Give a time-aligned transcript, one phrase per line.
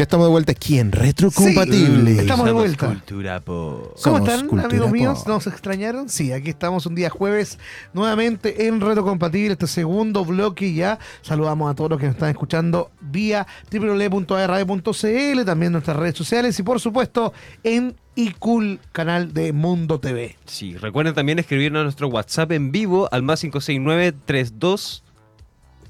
[0.00, 2.14] Ya estamos de vuelta aquí en Retrocompatible.
[2.14, 2.86] Sí, estamos de Somos vuelta.
[2.86, 3.82] Cultura pop.
[3.82, 4.94] ¿Cómo Somos están, Cultura amigos Pop.
[4.94, 5.26] míos?
[5.26, 6.08] ¿Nos extrañaron?
[6.08, 7.58] Sí, aquí estamos un día jueves
[7.92, 10.98] nuevamente en Reto Compatible, este segundo bloque ya.
[11.20, 16.62] Saludamos a todos los que nos están escuchando vía www.arradio.cl, también nuestras redes sociales y
[16.62, 20.38] por supuesto en iCool, canal de Mundo TV.
[20.46, 25.02] Sí, recuerden también escribirnos a nuestro WhatsApp en vivo al más 569-32,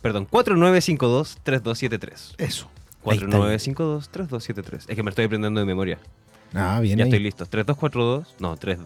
[0.02, 2.34] perdón, 4952-3273.
[2.38, 2.68] Eso.
[3.04, 3.26] Ahí está.
[3.38, 4.84] 4952-3273.
[4.88, 5.98] Es que me estoy aprendiendo de memoria.
[6.54, 7.10] Ah, bien Ya ahí.
[7.10, 7.46] estoy listo.
[7.46, 8.78] 3242, no, 3,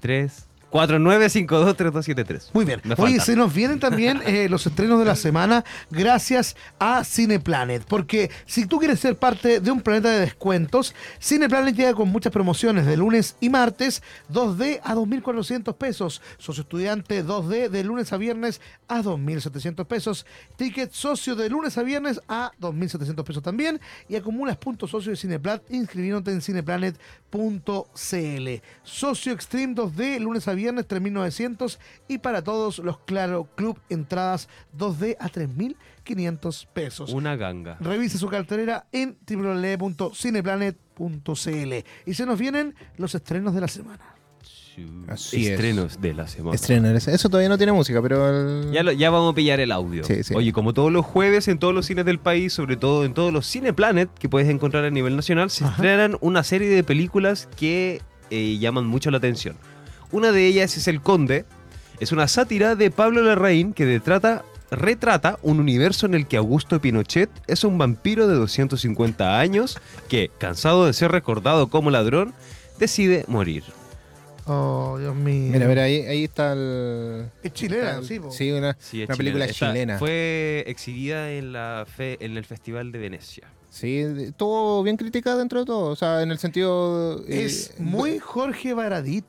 [0.00, 2.50] 3, 4952-3273.
[2.54, 2.80] Muy bien.
[2.96, 7.84] Oye, se nos vienen también eh, los estrenos de la semana gracias a Cineplanet.
[7.84, 12.32] Porque si tú quieres ser parte de un planeta de descuentos, Cineplanet llega con muchas
[12.32, 16.22] promociones de lunes y martes, 2D a 2.400 pesos.
[16.38, 20.24] Socio estudiante 2D de lunes a viernes a 2.700 pesos.
[20.56, 23.78] Ticket socio de lunes a viernes a 2.700 pesos también.
[24.08, 26.98] Y acumulas puntos socio de Cineplat inscribiéndote en cineplanet.cl.
[28.82, 35.16] Socio Extreme 2D, lunes a viernes 3.900 y para todos los Claro Club entradas 2D
[35.18, 37.12] a 3.500 pesos.
[37.12, 37.76] Una ganga.
[37.80, 41.72] Revise su cartelera en www.cineplanet.cl
[42.06, 44.04] y se nos vienen los estrenos de la semana.
[45.08, 45.50] Así es.
[45.52, 46.54] Estrenos de la semana.
[46.54, 48.62] Estrenar ese- Eso todavía no tiene música, pero.
[48.62, 50.02] el- Ya, lo- ya vamos a pillar el audio.
[50.02, 50.34] Sí, sí.
[50.34, 53.34] Oye, como todos los jueves en todos los cines del país, sobre todo en todos
[53.34, 55.74] los Cineplanet que puedes encontrar a nivel nacional, se Ajá.
[55.74, 58.00] estrenan una serie de películas que
[58.30, 59.56] eh, llaman mucho la atención.
[60.12, 61.44] Una de ellas es El Conde.
[62.00, 66.80] Es una sátira de Pablo Larraín que retrata, retrata un universo en el que Augusto
[66.80, 69.78] Pinochet es un vampiro de 250 años
[70.08, 72.34] que, cansado de ser recordado como ladrón,
[72.78, 73.62] decide morir.
[74.46, 75.52] Oh, Dios mío.
[75.52, 77.26] Mira, mira, ahí, ahí está el.
[77.44, 78.32] Es chilena, el- sí, po.
[78.32, 79.50] Sí, una, Sí, una película chilena.
[79.52, 79.98] Esta chilena.
[80.00, 83.46] Fue exhibida en, la fe- en el Festival de Venecia.
[83.70, 85.90] Sí, estuvo bien criticada dentro de todo.
[85.90, 87.20] O sea, en el sentido.
[87.28, 89.24] eh, Es muy Jorge Baradit.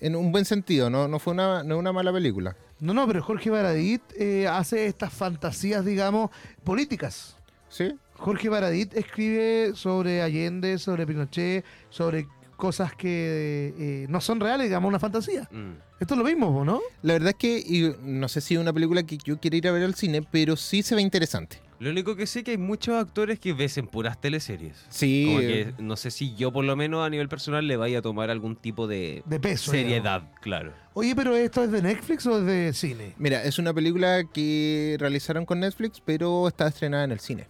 [0.00, 2.56] En un buen sentido, no, no fue una, no una mala película.
[2.80, 6.30] No, no, pero Jorge Baradit eh, hace estas fantasías, digamos,
[6.64, 7.36] políticas.
[7.68, 7.94] ¿Sí?
[8.14, 14.88] Jorge Baradit escribe sobre Allende, sobre Pinochet, sobre cosas que eh, no son reales, digamos,
[14.88, 15.48] una fantasía.
[15.50, 15.72] Mm.
[16.00, 16.80] Esto es lo mismo, ¿o ¿no?
[17.02, 19.68] La verdad es que y no sé si es una película que yo quiera ir
[19.68, 21.60] a ver al cine, pero sí se ve interesante.
[21.78, 24.86] Lo único que sé que hay muchos actores que ves en puras teleseries.
[24.88, 27.98] Sí, Como que no sé si yo por lo menos a nivel personal le vaya
[27.98, 29.70] a tomar algún tipo de De peso.
[29.72, 30.72] seriedad, claro.
[30.94, 33.14] Oye, pero ¿esto es de Netflix o es de cine?
[33.18, 37.46] mira, es una película que realizaron con Netflix, pero está estrenada en el cine.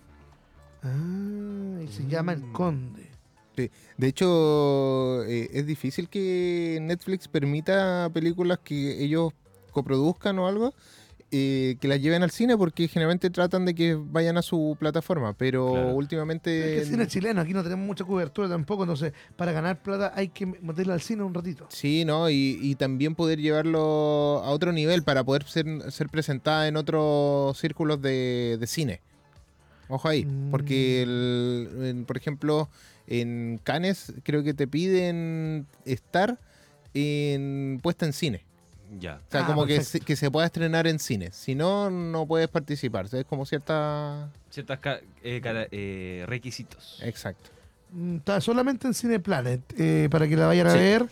[0.83, 3.07] Ah, y se llama El Conde.
[3.57, 3.71] Sí.
[3.97, 9.33] De hecho, eh, es difícil que Netflix permita películas que ellos
[9.71, 10.75] coproduzcan o algo,
[11.33, 15.33] eh, que las lleven al cine, porque generalmente tratan de que vayan a su plataforma,
[15.33, 15.95] pero Claro.
[15.95, 16.69] últimamente...
[16.69, 19.83] Es que el cine es chileno, aquí no tenemos mucha cobertura tampoco, entonces para ganar
[19.83, 21.67] plata hay que meterla al cine un ratito.
[21.71, 22.31] Sí, ¿no?
[22.31, 27.59] Y, y también poder llevarlo a otro nivel para poder ser, ser presentada en otros
[27.59, 29.01] círculos de, de cine.
[29.89, 30.51] Ojo ahí, Mm.
[30.51, 32.69] porque, el- en- por ejemplo,
[33.09, 36.39] en Cannes creo que te piden estar
[36.95, 38.43] en, puesta en cine.
[38.99, 39.17] Ya.
[39.29, 41.31] O sea, Ah, como que se, que se pueda estrenar en cine.
[41.33, 43.07] Si no, no puedes participar.
[43.07, 44.31] O sea, es como cierta...
[44.51, 44.79] Ciertos
[45.23, 47.01] eh, requisitos.
[47.03, 47.51] Exacto.
[47.93, 50.79] Mm, Está solamente en Cineplanet, eh, para que la vayan a Sí.
[50.79, 51.07] ver.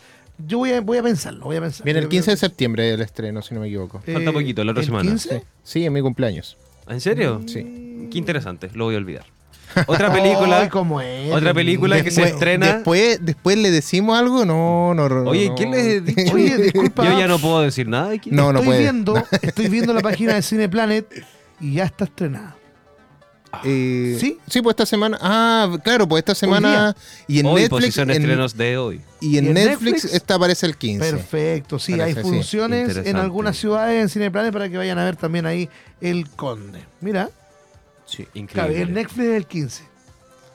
[0.45, 1.85] Yo voy a, voy a pensarlo, voy a pensar.
[1.85, 4.01] Viene el Yo 15 de septiembre el estreno, si no me equivoco.
[4.01, 5.09] Falta poquito, la otra ¿el semana.
[5.09, 5.43] 15?
[5.63, 6.57] Sí, en mi cumpleaños.
[6.87, 7.41] ¿En serio?
[7.47, 8.09] Sí.
[8.11, 9.25] Qué interesante, lo voy a olvidar.
[9.87, 10.61] Otra película.
[10.61, 11.31] Ay, ¿cómo es?
[11.33, 15.09] otra película que se Después- estrena- Después, después le decimos algo, no, no.
[15.09, 15.51] no, Oye.
[15.57, 16.33] ¿quién les he dicho?
[16.35, 17.03] Oye, disculpa.
[17.05, 18.29] Yo ya no puedo decir nada aquí.
[18.31, 18.79] No, no estoy puede.
[18.81, 21.05] viendo, estoy viendo la página de Cineplanet
[21.59, 22.55] y ya está estrenada.
[23.63, 24.37] Eh, ¿Sí?
[24.49, 25.17] Sí, pues esta semana.
[25.21, 26.93] Ah, claro, pues esta semana.
[27.25, 27.69] Y en Hoy, Netflix.
[27.69, 29.01] posición en- estrenos de hoy.
[29.21, 30.13] y en ¿Y en Netflix, Netflix?
[30.13, 31.09] esta aparece el 15.
[31.09, 32.29] Perfecto, sí, Parece, hay sí.
[32.31, 35.69] funciones en algunas ciudades en Cineplanet para que vayan a ver también ahí
[36.01, 36.79] El Conde.
[36.99, 37.29] Mira,
[38.05, 38.23] Sí.
[38.25, 38.81] claro, Increíble.
[38.81, 39.83] el Netflix es el 15.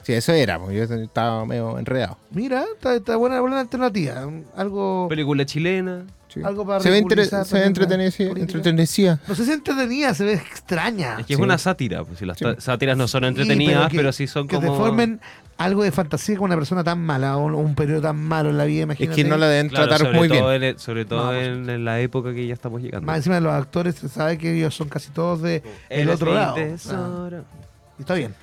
[0.02, 2.16] Sí, eso era, pues yo estaba medio enredado.
[2.30, 4.26] Mira, está, está buena, buena alternativa.
[4.56, 6.04] Algo, Película chilena.
[6.28, 6.40] Sí.
[6.44, 9.18] algo para se ve, entre- se ve entretenida.
[9.26, 11.16] No sé si entretenida, se ve extraña.
[11.18, 12.04] Es que es una sátira.
[12.04, 12.44] Pues, si las Sí.
[12.58, 14.70] sátiras no son Sí, entretenidas, que- pero, sí son que como.
[14.72, 15.20] te formen
[15.60, 18.56] algo de fantasía con una persona tan mala o un, un periodo tan malo en
[18.58, 19.22] la vida, Es imagínate.
[19.22, 20.40] que no la deben Claro, tratar muy bien.
[20.40, 23.06] todo en el- sobre todo No, en, en la época que ya estamos llegando.
[23.06, 26.34] Más encima de los actores, se sabe que ellos son casi todos de el otro
[26.34, 26.54] lado.
[26.56, 27.44] tesoro.
[27.46, 28.34] Ah, y está bien.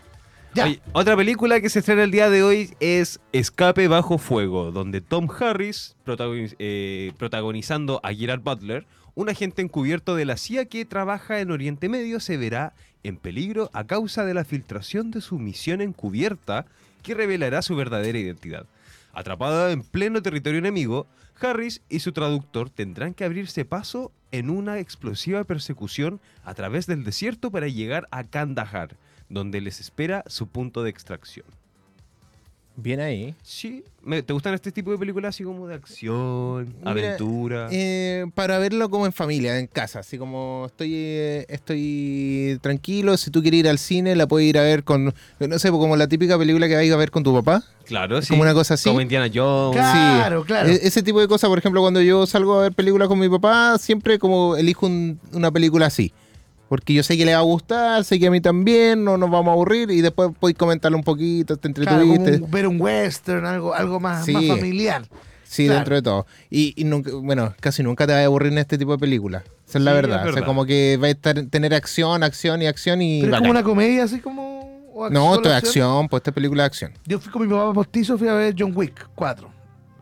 [0.54, 0.66] Ya.
[0.66, 5.02] Oye, otra película que se estrena el día de hoy es Escape bajo fuego, donde
[5.02, 10.86] Tom Harris, protagoniz- eh, protagonizando a Gerard Butler, un agente encubierto de la CIA que
[10.86, 12.74] trabaja en Oriente Medio, se verá
[13.04, 16.66] en peligro a causa de la filtración de su misión encubierta
[17.02, 18.66] que revelará su verdadera identidad.
[19.14, 21.08] Atrapada en pleno territorio enemigo,
[21.40, 27.04] Harris y su traductor tendrán que abrirse paso en una explosiva persecución a través del
[27.04, 28.96] desierto para llegar a Kandahar,
[29.30, 31.46] donde les espera su punto de extracción.
[32.80, 33.34] Bien ahí.
[33.42, 37.70] Sí, me- ¿te gustan este tipo de películas así como de acción, Mira, aventura?
[37.72, 40.00] Eh, para verlo como en familia, en casa.
[40.02, 44.60] Así como estoy eh, estoy tranquilo, si tú quieres ir al cine, la puedes ir
[44.60, 47.34] a ver con, no sé, como la típica película que vais a ver con tu
[47.34, 47.64] papá.
[47.86, 48.28] claro, sí.
[48.30, 48.90] como una cosa así.
[48.90, 49.76] Como Indiana Jones.
[49.76, 50.70] Claro, claro.
[50.70, 53.28] E- ese tipo de cosas, por ejemplo, cuando yo salgo a ver películas con mi
[53.28, 56.14] papá, siempre como elijo un- una película así.
[56.70, 59.30] Porque yo sé que le va a gustar, sé que a mí también, no nos
[59.32, 62.44] vamos a aburrir y después podéis comentarle un poquito, te Claro, entretuviste.
[62.44, 64.34] un- ver un western, algo, algo más, Sí.
[64.34, 65.04] más familiar.
[65.46, 65.76] Sí, Claro.
[65.80, 66.26] dentro de todo.
[66.50, 69.44] Y, y nunca, bueno, casi nunca te vas a aburrir en este tipo de películas.
[69.66, 70.26] Esa es la verdad.
[70.26, 73.22] es O sea, como que va a estar, tener acción, acción y acción y.
[73.22, 74.58] Pero es como una comedia, así como.
[75.12, 76.10] No, esto es acción.
[76.10, 76.92] pues esta película es acción.
[77.06, 79.50] Yo fui con mi papá postizo, fui a ver John Wick 4.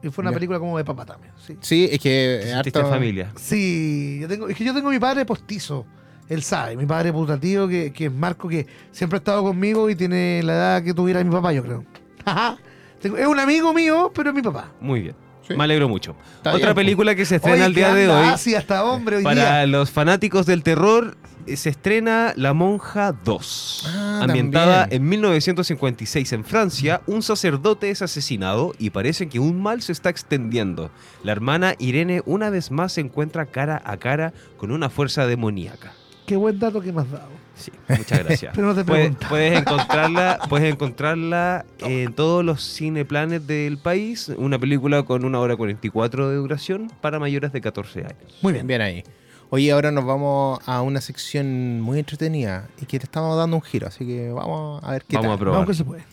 [0.01, 1.33] Y fue una película como de papá también.
[1.45, 2.51] Sí, Sí, es que.
[2.55, 3.31] Harto- familia.
[3.35, 5.85] Sí, yo tengo, es que yo tengo mi padre postizo.
[6.27, 9.95] Él sabe, mi padre putativo, que, que es Marco, que siempre ha estado conmigo y
[9.95, 11.83] tiene la edad que tuviera mi papá, yo creo.
[13.03, 14.71] Es un amigo mío, pero es mi papá.
[14.81, 15.15] Muy bien.
[15.47, 15.53] Sí.
[15.55, 16.15] Me alegro mucho.
[16.37, 16.75] Está Otra bien, pues.
[16.85, 18.25] película que se estrena Oye, el día ¿qué de hoy.
[18.29, 19.67] Ah, sí, hasta hombre hoy Para día.
[19.67, 23.83] los fanáticos del terror, eh, se estrena La Monja 2.
[23.95, 25.03] Ah, Ambientada también.
[25.03, 30.09] en 1956 en Francia, un sacerdote es asesinado y parece que un mal se está
[30.09, 30.89] extendiendo.
[31.23, 35.93] La hermana Irene una vez más se encuentra cara a cara con una fuerza demoníaca.
[36.25, 37.29] Qué buen dato que me has dado.
[37.55, 38.51] Sí, muchas gracias.
[38.55, 44.29] Pero no te Puedes, puedes encontrarla, puedes encontrarla en todos los cineplanes del país.
[44.37, 48.39] Una película con una hora 44 de duración para mayores de 14 años.
[48.41, 48.67] Muy bien.
[48.67, 49.03] Bien ahí.
[49.51, 53.61] Oye, ahora nos vamos a una sección muy entretenida y que le estamos dando un
[53.61, 55.35] giro, así que vamos a ver qué Vamos tal.
[55.35, 55.55] a probar.
[55.61, 56.03] Vamos que se puede.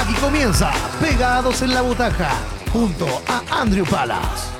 [0.00, 0.70] Aquí comienza
[1.00, 2.30] Pegados en la Butaca,
[2.72, 4.52] junto a Andrew Palas.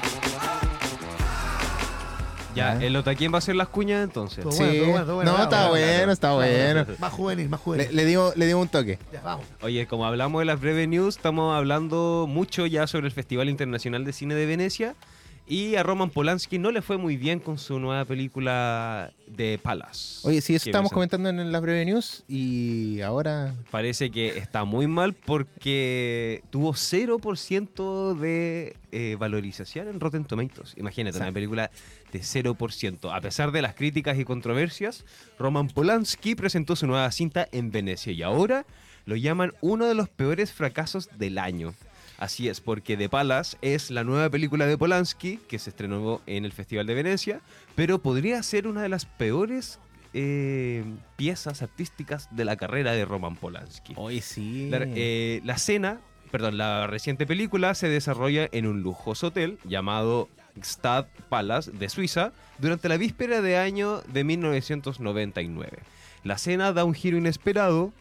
[2.54, 2.86] Ya, Ya.
[2.86, 4.42] el Otaquien va a hacer las cuñas entonces.
[4.42, 4.62] Todo Sí.
[4.62, 5.24] bueno, todo bueno, todo bueno.
[5.24, 6.86] no, Vamos, está vamos, bueno, está bueno.
[6.98, 7.86] Más juvenil, más juvenil.
[7.88, 8.98] Le, le dimos, le dimos un toque.
[9.12, 9.44] Ya, vamos.
[9.60, 14.04] Oye, como hablamos de las breves news, estamos hablando mucho ya sobre el Festival Internacional
[14.06, 14.94] de Cine de Venecia.
[15.48, 20.26] Y a Roman Polanski no le fue muy bien con su nueva película de Palace.
[20.26, 24.64] Oye, sí, eso estábamos me- comentando en las breve news y ahora Parece que está
[24.64, 30.74] muy mal porque tuvo 0% de eh, valorización en Rotten Tomatoes.
[30.76, 31.70] Imagínate, una película
[32.12, 33.14] de 0%.
[33.14, 35.04] A pesar de las críticas y controversias,
[35.38, 38.66] Roman Polanski presentó su nueva cinta en Venecia y ahora
[39.04, 41.72] lo llaman uno de los peores fracasos del año.
[42.18, 46.44] Así es, porque The Palace es la nueva película de Polanski que se estrenó en
[46.44, 47.40] el Festival de Venecia,
[47.74, 49.78] pero podría ser una de las peores
[50.14, 50.82] eh,
[51.16, 53.92] piezas artísticas de la carrera de Roman Polanski.
[53.96, 54.70] Hoy sí.
[54.70, 60.30] La, eh, la escena, perdón, la reciente película se desarrolla en un lujoso hotel llamado
[60.62, 65.78] Stad Palace de Suiza durante la víspera de año de 1999.
[66.24, 67.92] La escena da un giro inesperado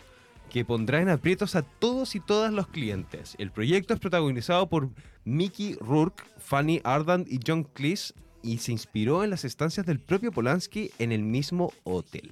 [0.50, 3.36] que pondrá en aprietos a todos y todas los clientes.
[3.38, 4.90] El proyecto es protagonizado por
[5.24, 10.32] Mickey Rourke, Fanny Ardant y John Cleese y se inspiró en las estancias del propio
[10.32, 12.32] Polanski en el mismo hotel.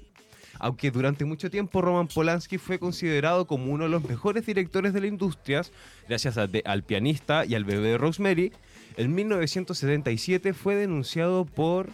[0.59, 5.01] Aunque durante mucho tiempo Roman Polanski fue considerado como uno de los mejores directores de
[5.01, 5.63] la industria,
[6.07, 8.53] gracias al pianista y al bebé Rosemary,
[8.95, 11.89] en 1977 fue denunciado por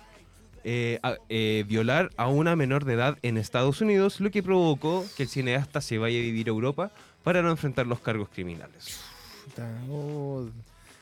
[0.63, 1.00] eh,
[1.30, 5.30] eh, violar a una menor de edad en Estados Unidos, lo que provocó que el
[5.30, 6.92] cineasta se vaya a vivir a Europa
[7.24, 9.00] para no enfrentar los cargos criminales.
[9.89, 10.48] Oh.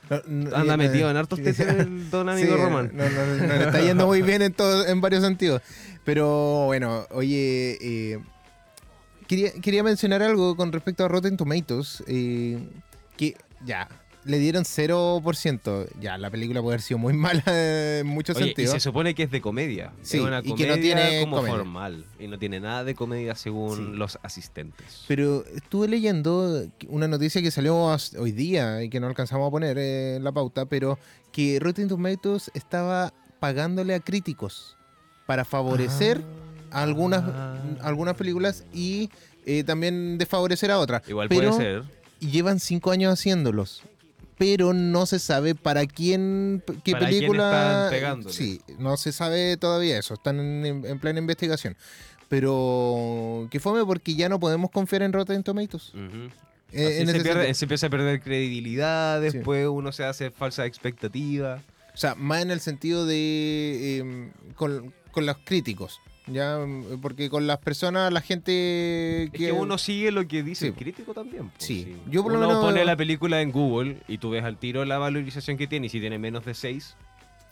[0.09, 2.91] No, no, Anda metido en hartos tetes el don amigo sí, Román.
[2.93, 5.61] No, no, no, le está yendo muy bien en, todo, en varios sentidos.
[6.05, 8.19] Pero bueno, oye, eh,
[9.27, 12.03] quería, quería mencionar algo con respecto a Rotten Tomatoes.
[12.07, 12.59] eh,
[13.17, 13.35] que
[13.65, 13.89] ya,
[14.27, 15.87] le dieron 0%.
[15.99, 17.43] Ya, la película puede haber sido muy mala
[17.99, 18.73] en muchos Oye, y sentidos.
[18.73, 19.91] se supone que es de comedia.
[20.01, 21.55] Sí, es una y que no tiene como comedia.
[21.57, 22.05] formal.
[22.19, 23.97] Y no tiene nada de comedia según Sí.
[23.97, 25.03] los asistentes.
[25.07, 27.77] Pero estuve leyendo una noticia que salió
[28.17, 30.99] hoy día y que no alcanzamos a poner en la pauta, pero
[31.31, 34.75] que Rotten Tomatoes estaba pagándole a críticos
[35.25, 36.21] para favorecer
[36.71, 37.57] a algunas, Ah.
[37.81, 39.09] algunas películas y
[39.45, 41.07] eh, también desfavorecer a otras.
[41.07, 41.83] Igual pero, puede ser.
[42.19, 43.83] Y llevan cinco años haciéndlos.
[44.37, 47.89] Pero no se sabe para quién, qué Para quién película.
[47.91, 48.29] están.
[48.31, 50.13] Sí, no se sabe todavía eso.
[50.13, 51.75] Están en, en plena investigación.
[52.29, 55.91] Pero que fome porque ya no podemos confiar en Rotten Tomatoes.
[56.71, 59.29] Eh, en se, pierde- se empieza a perder credibilidad, Sí.
[59.31, 61.61] después uno se hace falsa expectativa.
[61.93, 63.99] O sea, más en el sentido de.
[63.99, 65.99] eh, con, con los críticos.
[66.27, 70.65] Ya, Mm, porque con las personas, la gente Es que uno sigue lo que dice
[70.65, 70.67] Sí.
[70.67, 71.49] el crítico también.
[71.49, 71.83] pues, Sí.
[71.85, 71.97] sí.
[72.09, 74.83] Yo por lo uno menos- pone la película en Google y tú ves al tiro
[74.85, 76.95] la valorización que tiene y si tiene menos de 6,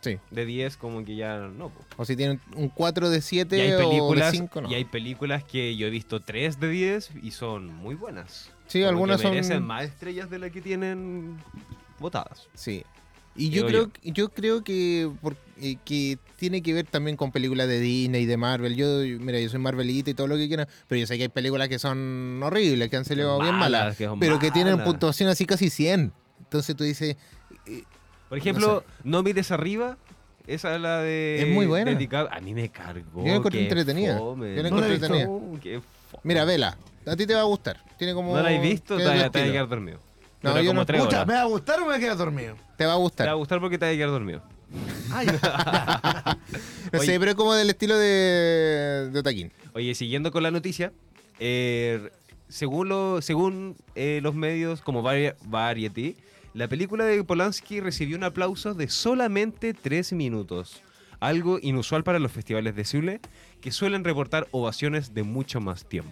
[0.01, 0.17] Sí.
[0.29, 1.69] de 10, como que ya no.
[1.69, 1.87] pues.
[1.97, 4.69] O si tienen un 4 de 7 Y hay o de películas, 5, no.
[4.69, 8.51] y hay películas que yo he visto 3 de 10 y son muy buenas.
[8.67, 11.37] Sí, Como algunas que son- merecen más estrellas de las que tienen
[11.99, 12.49] votadas.
[12.55, 12.83] Sí.
[13.35, 17.67] Y yo Creo yo creo que, por- eh, que tiene que ver también con películas
[17.67, 18.75] de Disney y de Marvel.
[18.75, 21.29] Yo, mira, yo soy Marvelita y todo lo que quieran, pero yo sé que hay
[21.29, 24.87] películas que son horribles, que han salido bien Malas, que pero que tienen malas.
[24.87, 26.13] puntuación así casi 100.
[26.39, 27.17] Entonces tú dices,
[27.65, 27.83] eh,
[28.29, 29.97] Por ejemplo, No mires arriba.
[30.47, 31.41] Esa es la de.
[31.41, 31.91] Es muy buena.
[32.31, 33.21] A mí me cargó.
[33.21, 34.17] Yo la encontré entretenida.
[34.17, 34.55] fome.
[34.55, 35.27] Yo la he encontré.
[36.23, 37.83] Mira, vela, a ti te va a gustar.
[37.97, 38.35] Tiene como...
[38.35, 38.97] ¿No la has visto?
[38.97, 39.99] Te vas a quedar dormido.
[40.45, 41.27] No, Dura yo como no- tres Pucha, horas.
[41.27, 42.55] ¿me va a gustar o me voy a quedar dormido?
[42.77, 43.27] Te va a Te gustar.
[43.27, 44.41] va a gustar porque te vas a quedar dormido.
[45.11, 45.27] Ay,
[46.93, 47.05] No Oye.
[47.05, 49.51] sé, pero es como del estilo de, de Otaquín.
[49.73, 50.91] Oye, siguiendo con la noticia,
[51.39, 52.09] eh,
[52.47, 56.15] según, lo- según eh, los medios como Vari- Variety,
[56.53, 60.81] la película de Polanski recibió un aplauso de solamente 3 minutos.
[61.19, 63.19] Algo inusual para los festivales de Cine,
[63.61, 66.11] que suelen reportar ovaciones de mucho más tiempo.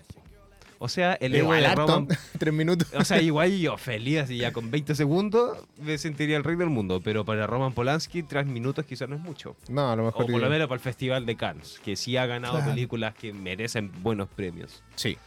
[0.84, 2.10] O sea, el Igual Roman...
[2.38, 2.90] tres minutos.
[2.94, 6.70] O sea, igual yo feliz, así ya con 20 segundos me sentiría el rey del
[6.70, 7.00] mundo.
[7.02, 9.56] Pero para Roman Polanski, 3 minutos quizás no es mucho.
[9.70, 10.26] No, a lo O mejor...
[10.30, 12.72] por lo menos para el Festival de Cannes, que sí ha ganado Claro.
[12.72, 14.84] películas que merecen buenos premios.
[14.96, 15.18] Sí.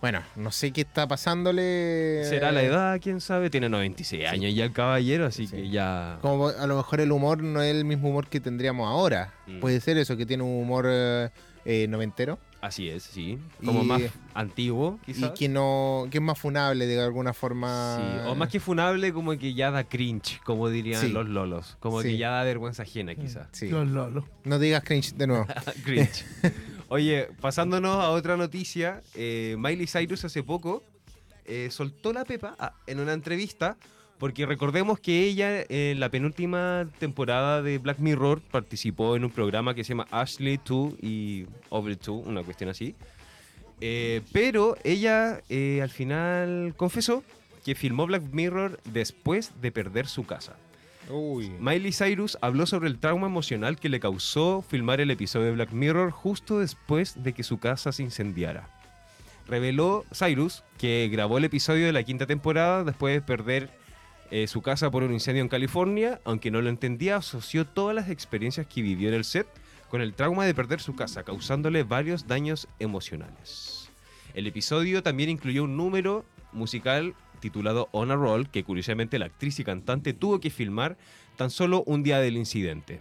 [0.00, 2.22] Bueno, no sé qué está pasándole.
[2.24, 3.50] Será la edad, quién sabe.
[3.50, 5.56] Tiene 96 años ya el caballero, así Sí.
[5.56, 6.18] que ya.
[6.22, 9.34] Como a lo mejor el humor no es el mismo humor que tendríamos ahora.
[9.48, 9.58] Mm.
[9.58, 11.30] Puede ser eso, que tiene un humor eh,
[11.64, 12.38] eh, noventero.
[12.60, 13.38] Así es, sí.
[13.64, 14.02] Como Y- más
[14.34, 15.30] antiguo, Y quizás.
[15.30, 17.96] que no que es más funable de alguna forma.
[18.24, 21.08] Sí, O más que funable, como que ya da cringe, como dirían Sí.
[21.10, 21.76] los lolos.
[21.78, 22.08] Como Sí.
[22.08, 23.46] que ya da vergüenza ajena, quizás.
[23.52, 23.68] Sí.
[23.68, 24.24] Los Lolo.
[24.44, 25.46] No digas cringe de nuevo.
[25.84, 26.24] cringe.
[26.88, 30.82] Oye, pasándonos a otra noticia, eh, Miley Cyrus hace poco
[31.44, 33.76] eh, soltó la pepa ah, en una entrevista,
[34.18, 39.74] porque recordemos que ella en la penúltima temporada de Black Mirror participó en un programa
[39.74, 42.94] que se llama Ashley 2 y Over 2, una cuestión así.
[43.80, 47.22] Eh, pero ella eh, al final confesó
[47.64, 50.56] que filmó Black Mirror después de perder su casa.
[51.10, 51.50] Uy.
[51.60, 55.72] Miley Cyrus habló sobre el trauma emocional que le causó filmar el episodio de Black
[55.72, 58.68] Mirror justo después de que su casa se incendiara.
[59.46, 63.70] Reveló Cyrus que grabó el episodio de la quinta temporada después de perder
[64.30, 68.10] eh, su casa por un incendio en California, aunque no lo entendía, asoció todas las
[68.10, 69.46] experiencias que vivió en el set
[69.88, 73.90] con el trauma de perder su casa, causándole varios daños emocionales.
[74.34, 79.58] El episodio también incluyó un número musical titulado On a Roll, que curiosamente la actriz
[79.60, 80.98] y cantante tuvo que filmar
[81.36, 83.00] tan solo un día del incidente.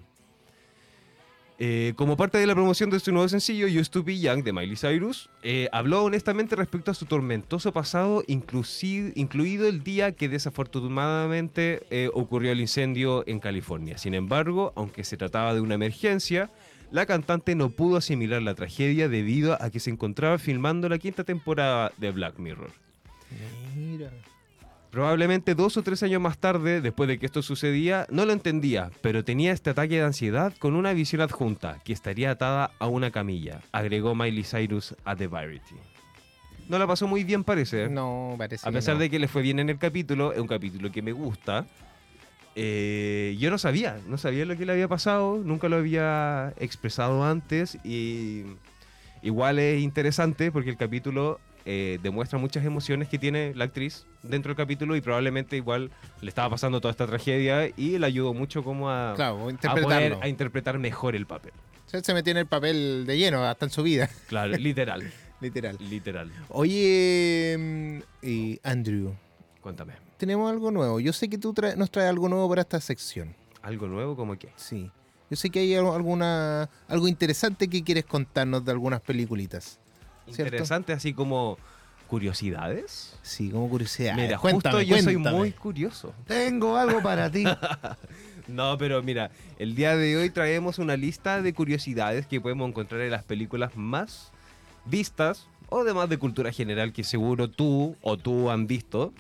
[1.60, 4.54] Eh, como parte de la promoción de su nuevo sencillo, You To Be Young de
[4.54, 11.82] Miley Cyrus, eh, habló honestamente respecto a su tormentoso pasado, incluido el día que desafortunadamente
[11.90, 13.98] eh, ocurrió el incendio en California.
[13.98, 16.52] Sin embargo, aunque se trataba de una emergencia,
[16.92, 21.24] la cantante no pudo asimilar la tragedia debido a que se encontraba filmando la quinta
[21.24, 22.72] temporada de Black Mirror.
[23.76, 24.12] Mira.
[24.92, 28.90] Probablemente dos o tres años más tarde, después de que esto sucedía, no lo entendía,
[29.02, 33.12] pero tenía este ataque de ansiedad con una visión adjunta, que estaría atada a una
[33.12, 35.76] camilla, agregó Miley Cyrus a The Variety.
[36.70, 37.90] No la pasó muy bien, parece.
[37.90, 38.68] No, parece.
[38.68, 39.02] a que pesar no.
[39.02, 41.66] de que le fue bien en el capítulo, es un capítulo que me gusta.
[42.56, 47.24] eh, yo no sabía, no sabía lo que le había pasado, nunca lo había expresado
[47.24, 48.44] antes y
[49.22, 54.50] igual es interesante porque el capítulo eh, demuestra muchas emociones que tiene la actriz dentro
[54.52, 58.64] del capítulo y probablemente igual le estaba pasando toda esta tragedia y le ayudó mucho
[58.64, 61.52] como a, Claro, a poder a interpretar mejor el papel.
[61.86, 65.78] Se, se metió en el papel de lleno, hasta en su vida, Claro, literal, literal.
[65.80, 66.32] literal.
[66.50, 69.14] Oye, mm, Andrew,
[69.62, 71.00] Cuéntame, tenemos algo nuevo.
[71.02, 73.36] Yo sé que tú trae- nos traes algo nuevo para esta sección.
[73.62, 74.50] ¿algo nuevo como qué?
[74.56, 74.90] Sí.
[75.30, 79.78] Yo sé que hay al- alguna algo interesante que quieres contarnos de algunas peliculitas.
[80.28, 81.58] Interesante, así como
[82.08, 83.18] curiosidades.
[83.22, 84.16] Sí, como curiosidad.
[84.16, 86.14] Mira, cuéntame, justo yo soy muy curioso.
[86.26, 87.44] Tengo algo para ti.
[88.48, 89.30] No, pero mira,
[89.60, 93.76] el día de hoy traemos una lista de curiosidades que podemos encontrar en las películas
[93.76, 94.32] más
[94.86, 99.14] vistas o demás de cultura general que seguro tú o tú han visto.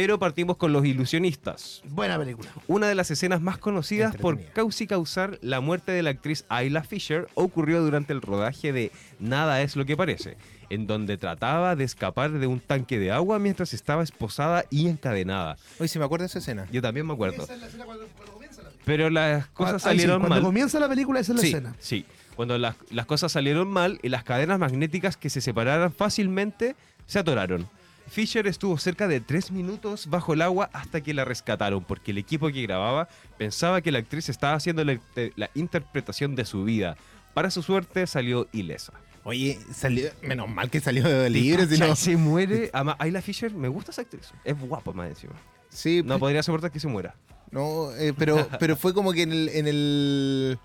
[0.00, 1.82] Pero partimos con Los Ilusionistas.
[1.88, 2.48] Buena película.
[2.68, 6.44] Una de las escenas más conocidas por causa y causar la muerte de la actriz
[6.48, 10.36] Ayla Fisher ocurrió durante el rodaje de Nada es lo que parece,
[10.70, 15.56] en donde trataba de escapar de un tanque de agua mientras estaba esposada y encadenada.
[15.80, 16.68] Oye, si me acuerdo de esa escena.
[16.70, 17.42] Yo también me acuerdo.
[17.42, 20.44] es la escena cuando, cuando comienza la Pero las cosas Ahí sí, salieron cuando mal.
[20.44, 21.74] comienza la película, esa es la sí, escena.
[21.80, 22.06] sí.
[22.36, 26.76] Cuando las, las cosas salieron mal y las cadenas magnéticas que se separaran fácilmente
[27.06, 27.68] se atoraron.
[28.08, 32.18] Fisher estuvo cerca de tres minutos bajo el agua hasta que la rescataron, porque el
[32.18, 34.98] equipo que grababa pensaba que la actriz estaba haciendo la,
[35.36, 36.96] la interpretación de su vida.
[37.34, 38.92] Para su suerte salió ilesa.
[39.24, 41.88] Oye, salió, menos mal que salió libre, si ¿Cachai?
[41.90, 42.70] no- Se muere.
[42.98, 44.30] Ayla Fisher, me gusta esa actriz.
[44.44, 45.34] Es guapa más encima.
[45.68, 47.14] Sí, No podría soportar que se muera.
[47.50, 49.48] No, eh, pero, pero fue como que en el.
[49.50, 50.58] En el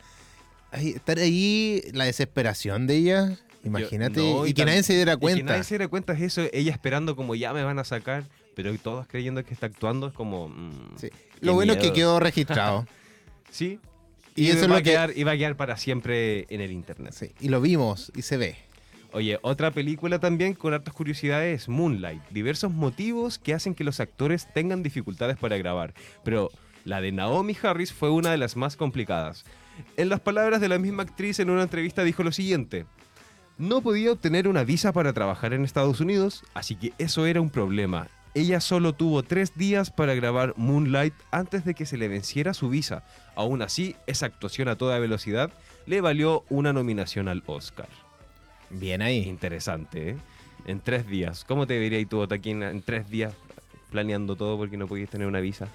[0.71, 5.13] ahí- estar ahí, la desesperación de ella, imagínate, Yo- no, y, que nadie se diera
[5.13, 5.43] y que cuenta.
[5.53, 8.23] nadie se diera cuenta es eso, ella esperando como ya me van a sacar,
[8.55, 10.49] pero todos creyendo que está actuando es como...
[10.49, 11.09] mm, Sí.
[11.41, 12.85] Lo bueno es que quedó registrado.
[13.51, 13.79] Sí.
[14.35, 14.91] y Y, eso es lo a que.
[14.91, 17.13] quedar, y va a quedar para siempre en el internet.
[17.13, 18.55] sí, y lo vimos y se ve.
[19.11, 22.21] Oye, otra película también con hartas curiosidades es Moonlight.
[22.31, 25.93] Diversos motivos que hacen que los actores tengan dificultades para grabar.
[26.23, 26.49] Pero
[26.83, 29.43] la de Naomi Harris fue una de las más complicadas.
[29.97, 32.85] En las palabras de la misma actriz en una entrevista dijo lo siguiente.
[33.57, 37.49] No podía obtener una visa para trabajar en Estados Unidos, así que eso era un
[37.49, 38.07] problema.
[38.33, 42.69] Ella solo tuvo tres días para grabar Moonlight antes de que se le venciera su
[42.69, 43.03] visa.
[43.35, 45.51] Aún así, esa actuación a toda velocidad
[45.85, 47.87] le valió una nominación al Oscar.
[48.71, 49.19] Bien ahí.
[49.29, 50.17] Interesante, ¿eh?
[50.65, 51.43] En tres días.
[51.47, 53.33] ¿Cómo te verías tú, Otaquín, en tres días
[53.91, 55.67] planeando todo porque no podías tener una visa?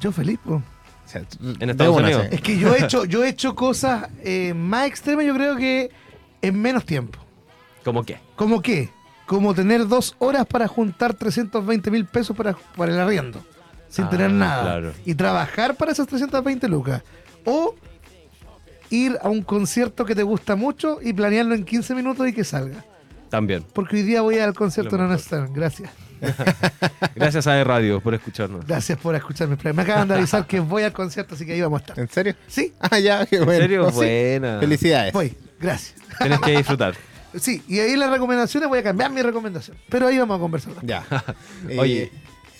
[0.00, 0.54] Yo feliz, po.
[0.56, 0.62] O
[1.10, 1.24] sea,
[1.58, 2.26] En Estados una Unidos.
[2.28, 5.56] se- Es que yo he hecho, yo he hecho cosas eh, más extremas, yo creo
[5.56, 5.90] que
[6.42, 7.18] en menos tiempo.
[7.84, 8.18] ¿Cómo qué?
[8.36, 8.90] ¿Cómo qué?
[9.26, 13.44] Como tener dos horas para juntar 320 mil pesos para, para el arriendo,
[13.88, 14.62] sin Ah, tener nada.
[14.62, 14.92] claro.
[15.04, 17.02] Y trabajar para esas 320 lucas.
[17.44, 17.74] O
[18.90, 22.44] ir a un concierto que te gusta mucho y planearlo en 15 minutos y que
[22.44, 22.84] salga.
[23.28, 23.64] También.
[23.74, 25.18] Porque hoy día voy al concierto de.
[25.18, 25.52] Stern.
[25.52, 25.90] Gracias.
[27.14, 28.66] Gracias a E Radio por escucharnos.
[28.66, 29.56] Gracias por escucharme.
[29.74, 31.98] Me acaban de avisar que voy al concierto, así que ahí vamos a estar.
[31.98, 32.34] ¿En serio?
[32.46, 33.60] Sí, Ah, ya, qué ¿En bueno.
[33.60, 33.90] serio?
[33.90, 33.96] Sí.
[33.96, 34.58] Buena.
[34.60, 35.12] Felicidades.
[35.12, 35.36] voy.
[35.60, 35.94] Gracias.
[36.18, 36.94] Tienes que disfrutar.
[37.38, 39.76] Sí, y ahí las recomendaciones voy a cambiar mi recomendación.
[39.90, 40.72] Pero ahí vamos a conversar.
[40.82, 41.04] Ya.
[41.68, 42.12] Eh, Oye.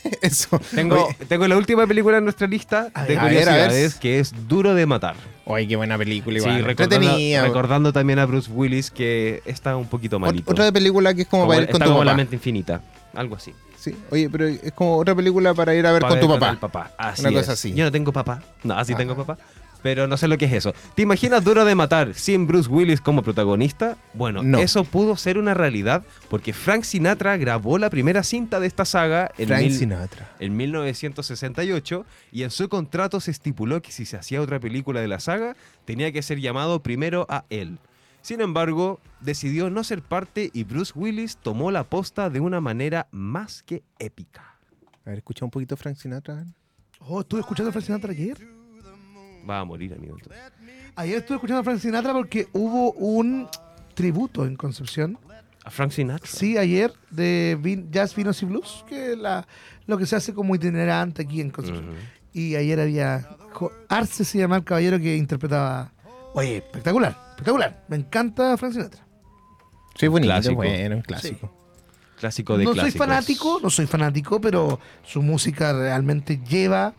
[0.22, 0.60] Eso.
[0.74, 3.52] Tengo, Oye, tengo la última película en nuestra lista A de ver, a ver, a
[3.52, 3.64] ver.
[3.64, 5.16] curiosidades que es Duro de Matar.
[5.46, 6.36] oye, qué buena película.
[6.38, 6.56] Igual.
[6.56, 10.50] Sí, recordando, recordando también a Bruce Willis que está un poquito malito.
[10.52, 12.16] Otra película que es como, Como- para ir con está tu como la papá.
[12.18, 12.82] mente infinita.
[13.14, 13.54] Algo así.
[13.78, 13.96] Sí.
[14.10, 16.52] Oye, pero es como otra película para ir a ver Para con tu ver papá.
[16.52, 16.90] el papá.
[16.98, 17.36] Así Una es.
[17.36, 17.72] cosa así.
[17.72, 18.42] Yo no tengo papá.
[18.64, 18.96] No, así Ah.
[18.98, 19.38] tengo papá.
[19.82, 20.74] Pero no sé lo que es eso.
[20.96, 23.96] ¿Te imaginas Duro de Matar sin Bruce Willis como protagonista?
[24.12, 24.58] Bueno, No.
[24.58, 29.30] eso pudo ser una realidad porque Frank Sinatra grabó la primera cinta de esta saga
[29.38, 30.32] en, Frank mil- Sinatra.
[30.40, 35.08] en 1968 y en su contrato se estipuló que si se hacía otra película de
[35.08, 37.78] la saga tenía que ser llamado primero a él.
[38.20, 43.06] Sin embargo, decidió no ser parte y Bruce Willis tomó la posta de una manera
[43.12, 44.56] más que épica.
[45.06, 46.44] A ver, escucha un poquito Frank Sinatra.
[46.98, 48.57] Oh, estuve escuchando a Frank Sinatra ayer.
[49.48, 50.16] Va a morir, amigo.
[50.18, 50.42] entonces.
[50.96, 53.48] Ayer estuve escuchando a Frank Sinatra porque hubo un
[53.94, 55.18] tributo en Concepción.
[55.64, 56.26] ¿A Frank Sinatra?
[56.30, 59.46] Sí, ayer de Vin- Jazz, Vinos y Blues, que es la,
[59.86, 61.94] lo que se hace como itinerante aquí en Concepción.
[62.32, 63.28] Y ayer había.
[63.88, 65.92] Arce se llama el caballero que interpretaba.
[66.34, 67.84] Oye, espectacular, espectacular.
[67.88, 69.04] Me encanta Frank Sinatra.
[69.96, 70.54] Sí, bonito, Clásico.
[70.54, 71.54] bueno, un clásico.
[72.18, 72.92] Clásico de no clásicos.
[72.92, 76.92] soy fanático, no soy fanático, pero su música realmente lleva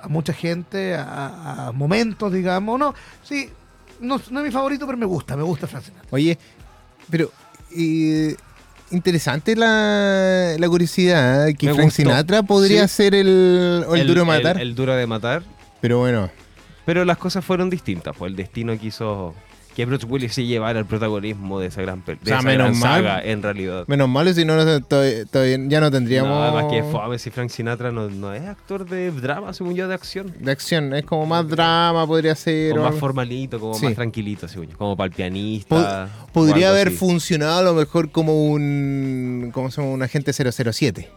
[0.00, 2.78] a mucha gente a, a momentos, digamos.
[2.78, 3.48] No, sí,
[4.00, 6.08] no, no es mi favorito, pero me gusta, me gusta Frank Sinatra.
[6.10, 6.38] Oye,
[7.10, 7.30] pero
[7.76, 8.34] eh,
[8.90, 12.02] interesante la, la curiosidad que Me Frank gustó.
[12.02, 12.94] Sinatra podría Sí.
[12.96, 14.60] ser el, o el, duro de matar.
[14.60, 15.42] El, duro de matar.
[15.80, 16.30] pero bueno,
[16.84, 19.34] Pero las cosas fueron distintas, pues el destino quiso
[19.76, 22.68] que Bruce Willis se llevara el protagonismo de esa gran, de O sea, esa menos
[22.68, 23.04] gran mal.
[23.04, 23.84] saga, en realidad.
[23.86, 26.30] menos mal, si no, no, todavía- todavía ya no tendríamos.
[26.30, 29.86] No, además que fome si Frank Sinatra no, no es actor de drama, según yo,
[29.86, 30.32] de acción.
[30.40, 32.70] De acción, es como más drama, podría ser.
[32.70, 33.84] Como o más formalito, como Sí.
[33.84, 34.78] más tranquilito, según yo.
[34.78, 36.08] Como para el pianista.
[36.22, 36.96] o Podría haber así.
[36.96, 39.50] funcionado a lo mejor como un.
[39.52, 39.92] ¿Cómo se llama?
[39.92, 41.10] Un agente 007.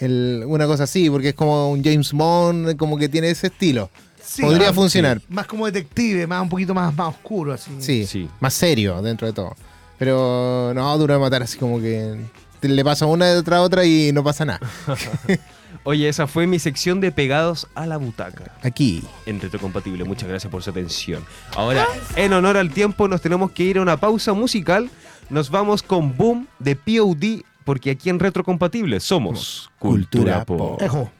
[0.00, 3.88] El- una cosa así, porque es como un James Bond, como que tiene ese estilo.
[4.36, 5.20] Sí, Podría más- funcionar.
[5.30, 7.70] Más como detective, más un poquito más, más oscuro, así.
[7.80, 8.28] Sí, Sí.
[8.40, 9.54] más serio dentro de todo.
[9.98, 12.20] Pero no, duro de matar así como que
[12.60, 14.60] te- le pasa una detrás a otra y no pasa nada.
[15.84, 18.52] Oye, esa fue mi sección de pegados a la butaca.
[18.62, 19.02] Aquí.
[19.24, 20.04] en Retrocompatible.
[20.04, 21.24] Muchas gracias por su atención.
[21.54, 24.90] Ahora, en honor al tiempo, nos tenemos que ir a una pausa musical.
[25.30, 30.58] Nos vamos con Boom de POD, porque aquí en Retrocompatible somos Cultura Cultura Pop.
[30.78, 30.82] Pop.
[30.82, 31.10] Ejo.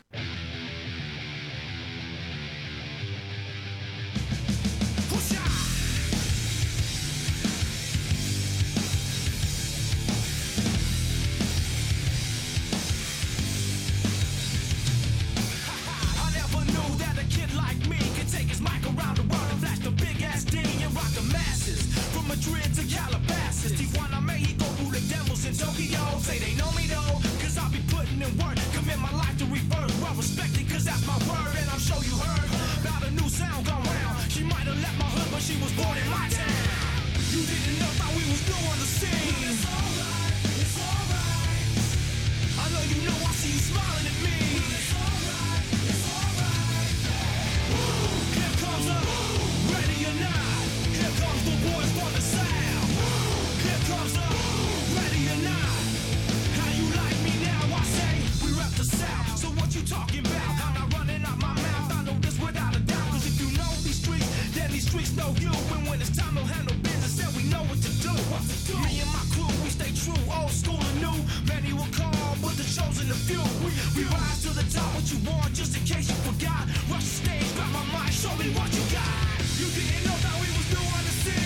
[73.65, 76.69] We rise to the top, what you want, just in case you forgot.
[76.91, 79.41] Rush the stage, grab my mic, show me what you got.
[79.57, 81.46] You didn't know that we was new on the scene.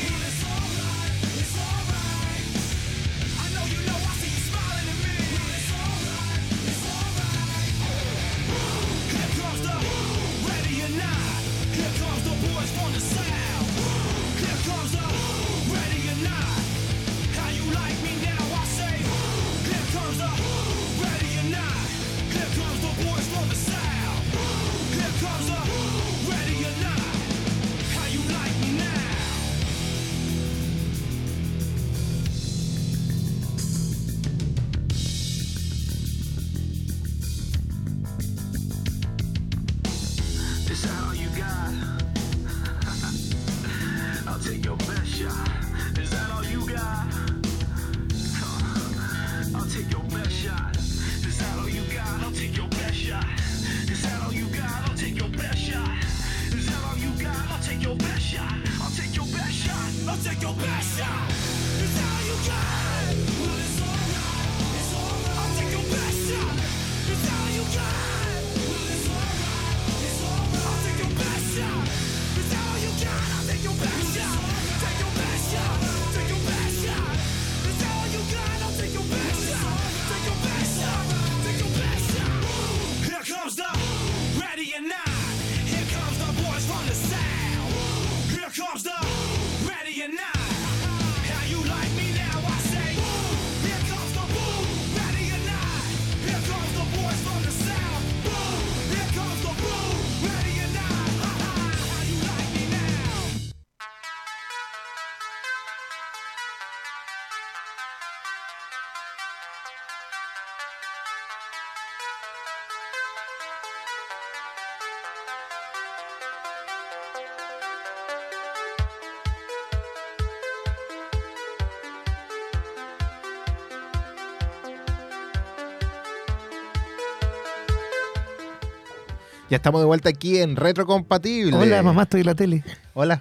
[129.50, 131.56] Ya estamos de vuelta aquí en Retrocompatible.
[131.56, 132.62] Hola, mamá, estoy en la tele.
[132.94, 133.20] Hola.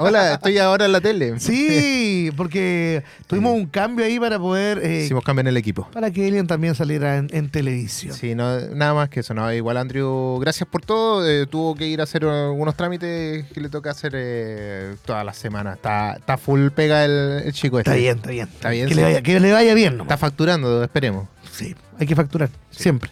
[0.00, 1.38] Hola, estoy ahora en la tele.
[1.38, 4.80] Sí, porque tuvimos un cambio ahí para poder.
[4.84, 5.88] eh, Hicimos cambio en el equipo.
[5.92, 8.12] para que Elian también saliera en, en televisión.
[8.16, 9.34] Sí, no, nada más que eso.
[9.34, 11.24] No, igual Andrew, gracias por todo.
[11.28, 15.36] Eh, tuvo que ir a hacer algunos trámites que le toca hacer eh, todas las
[15.36, 15.76] semanas.
[15.76, 17.90] Está, está full pega el, el chico este.
[17.92, 18.48] Está bien, está bien.
[18.52, 19.00] Está bien, Que, sí.
[19.00, 20.06] le, vaya, que le vaya bien, nomás.
[20.12, 21.28] Está facturando, esperemos.
[21.52, 23.10] Sí, hay que facturar, siempre.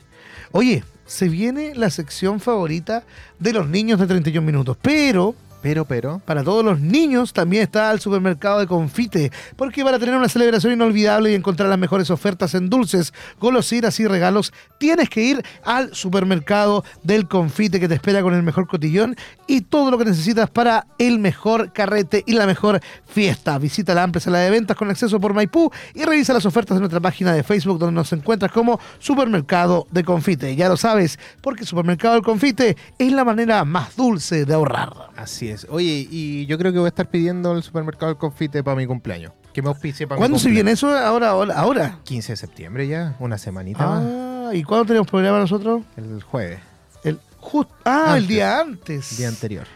[0.50, 3.04] Oye, se viene la sección favorita
[3.38, 6.20] de los niños de 31 minutos, pero Pero, pero.
[6.24, 10.72] para todos los niños también está el supermercado de confite, porque para tener una celebración
[10.72, 15.94] inolvidable y encontrar las mejores ofertas en dulces, golosinas y regalos, tienes que ir al
[15.94, 19.16] supermercado del confite que te espera con el mejor cotillón
[19.46, 23.58] y todo lo que necesitas para el mejor carrete y la mejor fiesta.
[23.58, 26.80] Visita la amplia sala de ventas con acceso por Maipú y revisa las ofertas de
[26.80, 30.54] nuestra página de Facebook donde nos encuentras como Supermercado de Confite.
[30.56, 34.92] Ya lo sabes, porque Supermercado del Confite es la manera más dulce de ahorrar.
[35.16, 35.66] Así es.
[35.70, 38.86] Oye, y yo creo que voy a estar pidiendo el supermercado del confite para mi
[38.86, 39.32] cumpleaños.
[39.52, 40.88] Que me auspicie para mi ¿Cuándo se viene eso?
[40.96, 41.54] Ahora, ahora.
[41.54, 41.98] ahora.
[42.04, 44.04] 15 de septiembre ya, una semanita más.
[44.06, 45.82] Ah, ¿y cuándo tenemos programa nosotros?
[45.96, 46.60] El jueves,
[47.04, 49.12] El just, ah, el día antes.
[49.12, 49.66] el día anterior.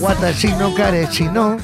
[0.01, 1.57] Watashino Karechino.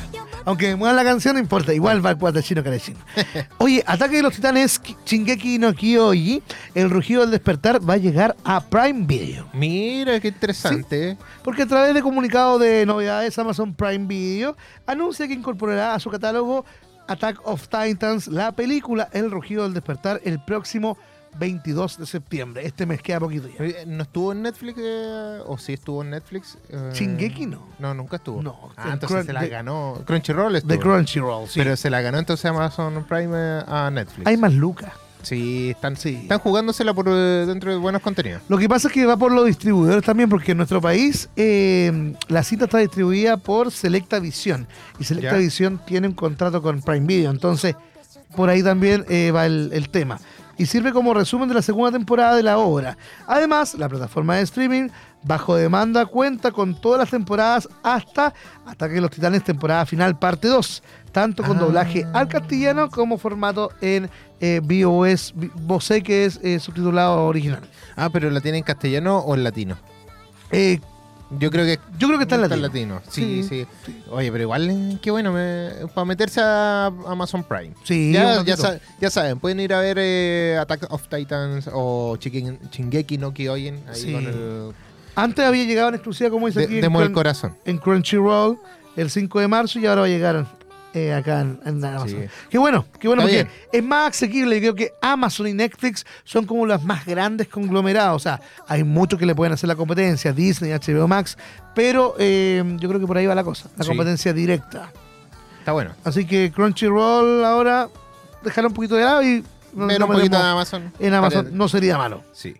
[0.44, 1.72] Aunque la canción, no importa.
[1.72, 2.62] Igual va el Watashino
[3.58, 6.42] Oye, Ataque de los Titanes, Shingeki no Kyoji,
[6.74, 9.48] El Rugido del Despertar va a llegar a Prime Video.
[9.54, 11.16] Mira, qué interesante.
[11.42, 16.10] Porque a través de comunicado de novedades, Amazon Prime Video anuncia que incorporará a su
[16.10, 16.64] catálogo
[17.08, 20.98] Attack of Titans, la película El Rugido del Despertar, el próximo
[21.38, 22.66] 22 de septiembre.
[22.66, 23.84] Este mes queda poquito ya.
[23.86, 24.78] ¿No estuvo en Netflix?
[24.82, 26.58] eh, ¿O sí estuvo en Netflix?
[26.68, 27.66] Eh, Shingeki no.
[27.78, 28.42] No, nunca estuvo.
[28.42, 30.02] No, Ah, entonces se la de- ganó.
[30.06, 30.72] Crunchyroll estuvo.
[30.72, 31.60] De Crunchyroll, sí.
[31.60, 34.26] Pero se la ganó entonces Amazon Prime eh, a Netflix.
[34.26, 34.92] Hay más lucas.
[35.22, 36.18] Sí, están, Sí.
[36.22, 38.42] están jugándosela por eh, dentro de buenos contenidos.
[38.46, 42.14] Lo que pasa es que va por los distribuidores también, porque en nuestro país eh,
[42.28, 44.68] la cinta está distribuida por Selecta Visión.
[44.98, 45.38] Y Selecta Ya.
[45.38, 47.30] Visión tiene un contrato con Prime Video.
[47.30, 47.74] Entonces,
[48.36, 50.20] por ahí también eh, va el, el tema.
[50.56, 52.96] Y sirve como resumen de la segunda temporada de la obra.
[53.26, 54.88] Además, la plataforma de streaming
[55.22, 58.32] bajo demanda cuenta con todas las temporadas hasta
[58.66, 60.82] Ataque de los Titanes temporada final parte 2.
[61.12, 61.60] Tanto con Ah.
[61.60, 67.60] doblaje al castellano como formato en eh, VOS, VOC, que es eh, subtitulado original.
[67.96, 69.76] Ah, pero la tiene en castellano o en latino.
[70.50, 70.80] Eh,
[71.38, 73.00] Yo creo que Yo creo que está en latino.
[73.08, 77.72] Sí, Sí, sí, Oye, pero igual, eh, qué bueno, me- para meterse a Amazon Prime.
[77.84, 82.16] Sí, ya, ya, sa- ya saben, pueden ir a ver eh, Attack of Titans o
[82.20, 84.12] Shingeki no Kyojin ahí Sí.
[84.12, 84.72] con el
[85.16, 87.56] Antes había llegado en exclusiva, como dice de- aquí, Demo del corazón.
[87.64, 88.58] en Crunchyroll
[88.96, 90.46] el 5 de marzo y ahora va a llegar
[90.94, 92.08] eh, acá en, en Amazon.
[92.08, 92.16] Sí.
[92.48, 94.56] Qué bueno, qué bueno, Está porque es más asequible.
[94.60, 98.16] Yo creo que Amazon y Netflix son como los más grandes conglomerados.
[98.16, 101.36] O sea, hay muchos que le pueden hacer la competencia, Disney, HBO Max,
[101.74, 103.88] pero eh, yo creo que por ahí va la cosa, la Sí.
[103.88, 104.90] competencia directa.
[105.58, 105.92] Está bueno.
[106.04, 107.88] Así que Crunchyroll ahora
[108.42, 109.42] dejará un poquito de lado y
[109.74, 110.92] no un poquito metemos Amazon.
[110.98, 112.22] en Amazon no sería malo.
[112.32, 112.54] Sí.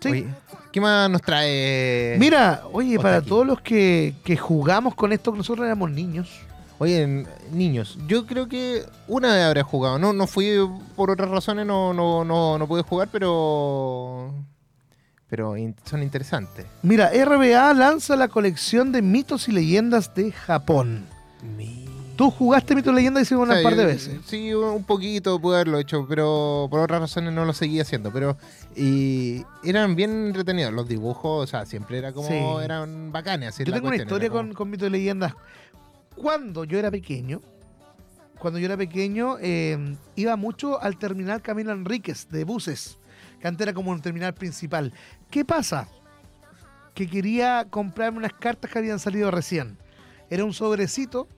[0.00, 0.08] Sí.
[0.10, 0.26] Oye,
[0.72, 2.16] ¿qué más nos trae?
[2.18, 6.28] Mira, oye, para todos los que, que jugamos con esto, nosotros éramos niños.
[6.78, 9.98] Oye, niños, yo creo que una vez habré jugado.
[9.98, 10.50] No, no fui
[10.94, 14.32] por otras razones, no, no, no, no pude jugar, pero.
[15.28, 16.66] Pero in- son interesantes.
[16.82, 21.06] Mira, RBA lanza la colección de mitos y leyendas de Japón.
[22.16, 24.20] Tú jugaste mitos y leyendas y hicimos O sea, un par de veces.
[24.24, 28.10] Sí, un poquito pude haberlo hecho, pero por otras razones no lo seguí haciendo.
[28.12, 28.38] Pero
[28.74, 30.72] y eran bien entretenidos.
[30.72, 32.28] Los dibujos, o sea, siempre era como.
[32.28, 32.34] Sí.
[32.64, 33.58] eran bacanes.
[33.58, 35.34] Yo tengo una historia como- con mitos y leyendas.
[36.16, 37.42] Cuando yo era pequeño,
[38.38, 42.98] cuando yo era pequeño, eh, iba mucho al terminal Camilo Enríquez de buses,
[43.40, 44.92] que antes era como un terminal principal.
[45.30, 45.88] ¿Qué pasa?
[46.94, 49.78] Que quería comprarme unas cartas que habían salido recién.
[50.30, 51.28] Era un sobrecito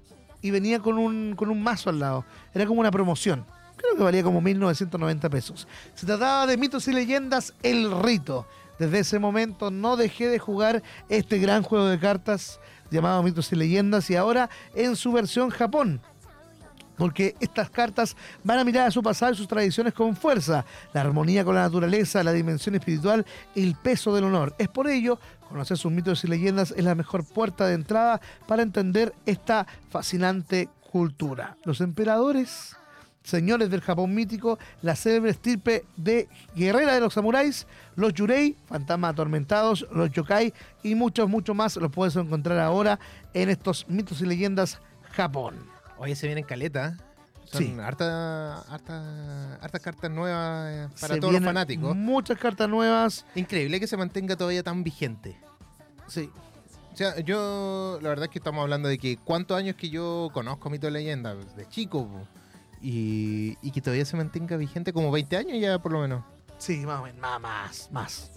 [0.42, 2.24] y venía con un, con un mazo al lado.
[2.54, 3.44] Era como una promoción.
[3.76, 5.68] Creo que valía como 1.990 pesos.
[5.94, 8.46] Se trataba de mitos y leyendas El Rito.
[8.78, 13.56] Desde ese momento no dejé de jugar este gran juego de cartas llamado Mitos y
[13.56, 16.00] Leyendas y ahora en su versión Japón.
[16.96, 21.02] Porque estas cartas van a mirar a su pasado y sus tradiciones con fuerza, la
[21.02, 23.24] armonía con la naturaleza, la dimensión espiritual
[23.54, 24.54] y el peso del honor.
[24.58, 28.62] Es por ello, conocer sus mitos y leyendas es la mejor puerta de entrada para
[28.62, 31.56] entender esta fascinante cultura.
[31.64, 32.76] Los emperadores,
[33.28, 39.12] señores del Japón mítico, la célebre estirpe de guerrera de los samuráis, los yurei, fantasmas
[39.12, 42.98] atormentados, los yokai y muchos, muchos más los puedes encontrar ahora
[43.34, 44.80] en estos mitos y leyendas
[45.12, 45.56] Japón.
[45.98, 46.96] Oye, se vienen caleta.
[47.44, 47.76] Son Sí.
[47.80, 51.96] harta, harta, hartas cartas nuevas eh, para Se todos los fanáticos.
[51.96, 53.24] Muchas cartas nuevas.
[53.34, 55.38] Increíble que se mantenga todavía tan vigente.
[56.08, 56.30] Sí.
[56.92, 60.30] O sea, yo, la verdad es que estamos hablando de que cuántos años que yo
[60.34, 62.26] conozco Mito de Leyenda, de chico, po,
[62.82, 66.24] y, y que todavía se mantenga vigente como 20 años ya por lo menos.
[66.58, 68.30] Sí, más o menos, más, más, más.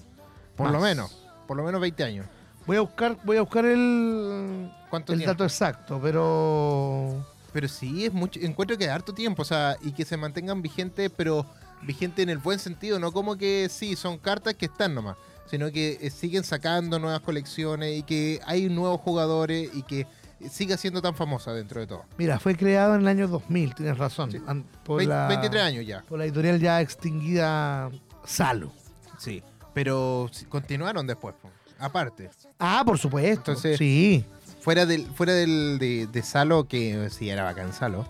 [0.55, 0.73] Por Más.
[0.73, 2.25] lo menos, por lo menos 20 años.
[2.67, 5.33] Voy a buscar, voy a buscar el, ¿Cuánto el tiempo?
[5.33, 9.91] dato exacto, pero Pero sí, es mucho, encuentro que es harto tiempo, o sea, y
[9.91, 11.45] que se mantengan vigentes, pero
[11.81, 15.17] vigente en el buen sentido, no como que sí, son cartas que están nomás,
[15.49, 20.05] sino que eh, siguen sacando nuevas colecciones y que hay nuevos jugadores y que
[20.49, 22.03] siga siendo tan famosa dentro de todo.
[22.17, 24.31] mira, fue creado en el año 2000, tienes razón.
[24.31, 24.41] Sí.
[24.47, 26.01] an- Por Vein- la, 23 años ya.
[26.07, 27.89] Por la editorial ya extinguida
[28.25, 28.71] Salo.
[29.17, 29.43] Sí.
[29.73, 31.35] Pero continuaron después,
[31.79, 32.29] aparte.
[32.59, 33.51] Ah, por supuesto.
[33.51, 34.25] Entonces- sí.
[34.61, 38.05] Fuera del, fuera del de, de Salo, que sí era bacán Salo.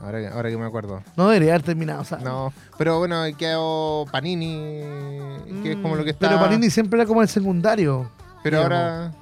[0.00, 1.02] Ahora, que- ahora que me acuerdo.
[1.16, 2.24] No debería haber terminado Salo.
[2.24, 4.80] No, pero bueno, quedó Panini,
[5.62, 6.26] que es como lo que está.
[6.26, 8.10] Mm, Pero Panini siempre era como el secundario.
[8.42, 8.78] Pero digamos.
[8.78, 9.12] ahora.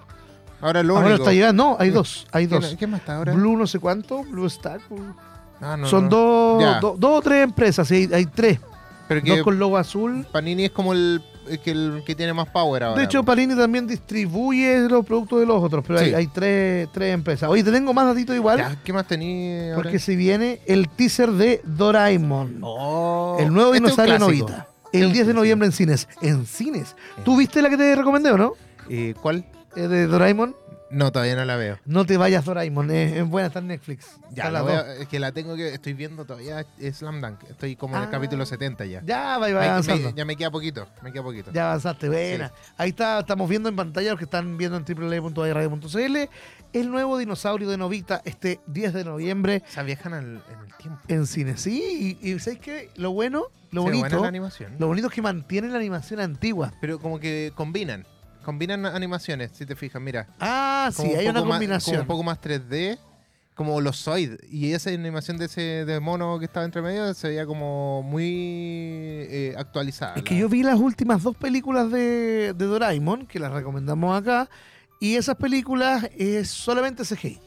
[0.63, 1.23] Ahora lo Ahora único.
[1.25, 1.63] está llegando.
[1.65, 2.27] No, hay dos.
[2.33, 2.77] Hay ¿Qué, dos.
[2.79, 3.33] ¿Qué más está ahora?
[3.35, 4.49] Blue no sé cuánto, Blue.
[4.89, 5.15] Blue-
[5.61, 6.09] Ah, no, Son no.
[6.11, 6.81] dos, Ya.
[6.81, 8.59] do- dos o tres empresas, sí, hay, hay tres.
[9.09, 10.27] Pero Dos con logo azul.
[10.33, 11.23] Panini es como el
[11.65, 12.99] que el que tiene más power ahora.
[12.99, 13.27] De hecho, po.
[13.27, 16.15] Panini también distribuye los productos de los otros, pero hay, Sí.
[16.15, 17.49] hay tres, tres empresas.
[17.51, 21.31] Oye, te tengo más datitos igual, Ya, ¿qué más tenía porque se viene el teaser
[21.33, 24.19] de Doraemon, Oh, el nuevo este dinosaurio.
[24.19, 24.69] Novita.
[24.87, 25.41] Este El un 10 de clásico.
[25.41, 26.09] noviembre en cines.
[26.23, 26.97] ¿En cines?
[27.25, 28.53] ¿Tú viste la que te recomendé o no?
[28.89, 29.45] Eh, ¿Cuál?
[29.77, 30.57] Eh, de Doraemon.
[30.91, 31.79] No, todavía no la veo.
[31.87, 32.91] No te vayas, Doraemon.
[32.91, 34.19] Es, es buena, está en Netflix.
[34.33, 35.73] Ya, la a- es que la tengo que.
[35.73, 37.45] Estoy viendo todavía es Slam Dunk.
[37.49, 38.11] Estoy como en el Ah.
[38.11, 39.01] capítulo 70 ya.
[39.03, 40.11] Ya, va, va me- avanzando.
[40.15, 40.87] ya me queda poquito.
[41.03, 41.51] Me queda poquito.
[41.51, 42.53] Ya avanzaste, buena.
[42.77, 46.29] Ahí está, estamos viendo en pantalla los que están viendo en www.radio.cl
[46.75, 51.01] el nuevo dinosaurio de Novita este 10 de noviembre Esa viajan al- en el tiempo.
[51.09, 51.57] en cine.
[51.57, 52.91] Sí, y, y ¿sabes qué?
[52.97, 54.77] Lo bueno, lo Se ve buena bonito, la animación.
[54.79, 56.73] lo bonito es que mantienen la animación antigua.
[56.83, 58.07] Pero como que combinan.
[58.43, 60.27] Combinan animaciones, si te fijas, mira.
[60.41, 61.97] Ah, sí, un hay una más- combinación.
[61.97, 62.99] como un poco más 3D,
[63.55, 64.33] como los Zoid.
[64.51, 68.25] Y esa animación de ese de mono que estaba entre medio se veía como muy
[69.29, 70.15] eh, actualizada.
[70.17, 74.19] Es que la- yo vi las últimas dos películas de, de Doraemon, que las recomendamos
[74.21, 74.49] acá,
[75.01, 77.41] y esas películas es solamente CGI.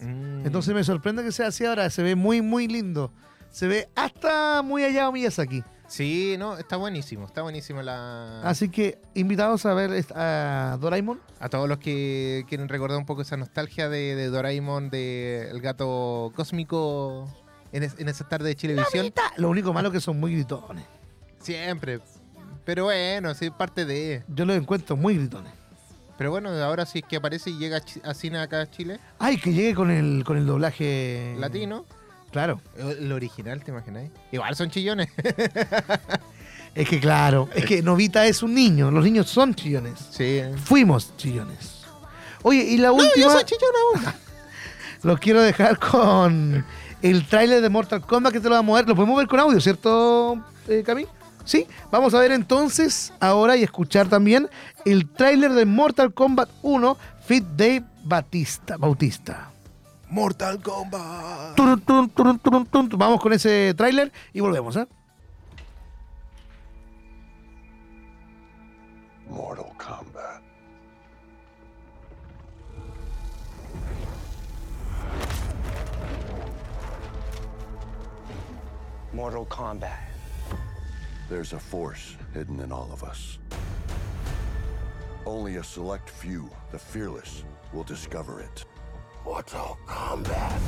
[0.00, 0.46] Mm.
[0.46, 3.12] Entonces me sorprende que sea así ahora, se ve muy, muy lindo.
[3.50, 5.62] Se ve hasta muy allá Miyazaki.
[5.88, 7.26] Sí, no, está buenísimo.
[7.26, 8.40] Está buenísimo la.
[8.42, 11.20] Así que invitados a ver a Doraemon.
[11.38, 15.60] A todos los que quieren recordar un poco esa nostalgia de, de Doraemon, de el
[15.60, 17.28] gato cósmico
[17.72, 19.12] en, es- en esa tarde de Chilevisión.
[19.36, 20.84] Lo único malo que son muy gritones.
[21.40, 22.00] Siempre.
[22.64, 24.24] Pero bueno, sí, parte de.
[24.28, 25.52] Yo los encuentro muy gritones.
[26.18, 28.70] Pero bueno, ahora sí es que aparece y llega a Chi- a cine acá a
[28.70, 31.84] Chile, Ay, que llegue con el, con el doblaje latino.
[32.36, 32.60] Claro.
[32.76, 34.10] El original, ¿te imagináis?
[34.30, 35.08] Igual son chillones.
[36.74, 38.90] Es que claro, es que Novita es un niño.
[38.90, 39.94] Los niños son chillones.
[40.10, 40.42] Sí.
[40.62, 41.86] Fuimos chillones.
[42.42, 44.14] Oye, y la Yo última, soy chillona aún.
[45.02, 46.66] los quiero dejar con
[47.00, 48.88] el tráiler de Mortal Kombat que te lo vamos a ver.
[48.90, 51.06] Lo podemos ver con audio, ¿cierto, eh, Cami?
[51.46, 54.50] Sí, vamos a ver entonces ahora y escuchar también
[54.84, 59.55] el tráiler de Mortal Kombat 1 Fit Dave Batista, Bautista.
[60.08, 61.56] Mortal Kombat.
[61.56, 62.88] Turun, turun, turun, turun, turun.
[62.98, 64.86] Vamos con ese tráiler y volvemos, ¿eh?
[69.28, 70.42] Mortal Kombat.
[79.12, 79.98] Mortal Kombat.
[81.28, 83.38] There's a force hidden in all of us.
[85.24, 87.42] Only a select few, the fearless,
[87.72, 88.64] will discover it.
[89.26, 90.60] Mortal Kombat.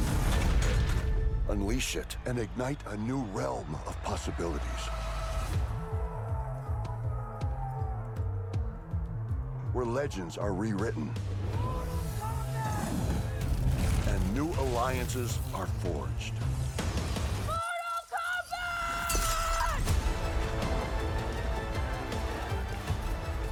[1.48, 4.84] Unleash it and ignite a new realm of possibilities.
[9.72, 11.14] Where legends are rewritten
[14.08, 16.34] and new alliances are forged.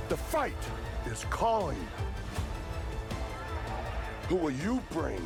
[0.09, 0.53] The fight
[1.07, 1.87] is calling.
[4.29, 5.25] Who will you bring?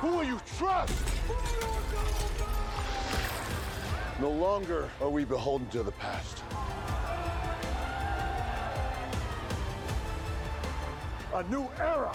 [0.00, 0.94] Who will you trust?
[4.20, 6.44] No longer are we beholden to the past.
[11.34, 12.12] A new era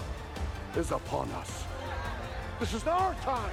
[0.78, 1.66] is upon us.
[2.60, 3.52] This is our time.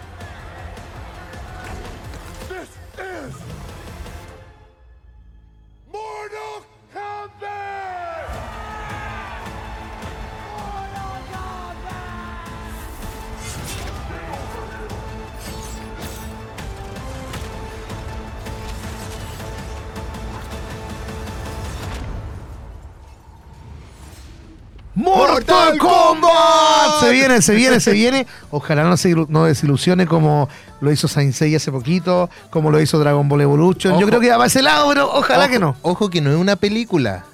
[2.48, 2.68] This
[2.98, 3.59] is
[27.30, 28.26] viene, se viene, se viene.
[28.50, 30.48] Ojalá no se no desilusione como
[30.80, 33.92] lo hizo Saint Seiya hace poquito, como lo hizo Dragon Ball Evolution.
[33.94, 34.06] Yo Ojo.
[34.06, 35.76] creo que va a ese lado, pero ojalá Ojo- que no.
[35.82, 37.24] Ojo que no es una película.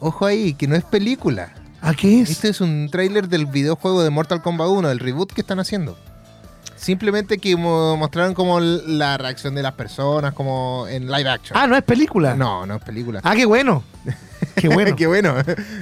[0.00, 1.54] Ojo ahí, que no es película.
[1.80, 2.30] ¿A qué es?
[2.30, 5.96] Este es un tráiler del videojuego de Mortal Kombat 1, el reboot que están haciendo.
[6.76, 11.58] Simplemente que mo- mostraron como la reacción de las personas, como en live action.
[11.58, 12.34] Ah, no es película.
[12.34, 13.20] No, no es película.
[13.24, 13.82] Ah, qué bueno.
[14.56, 14.94] Qué bueno.
[14.96, 15.34] Qué bueno.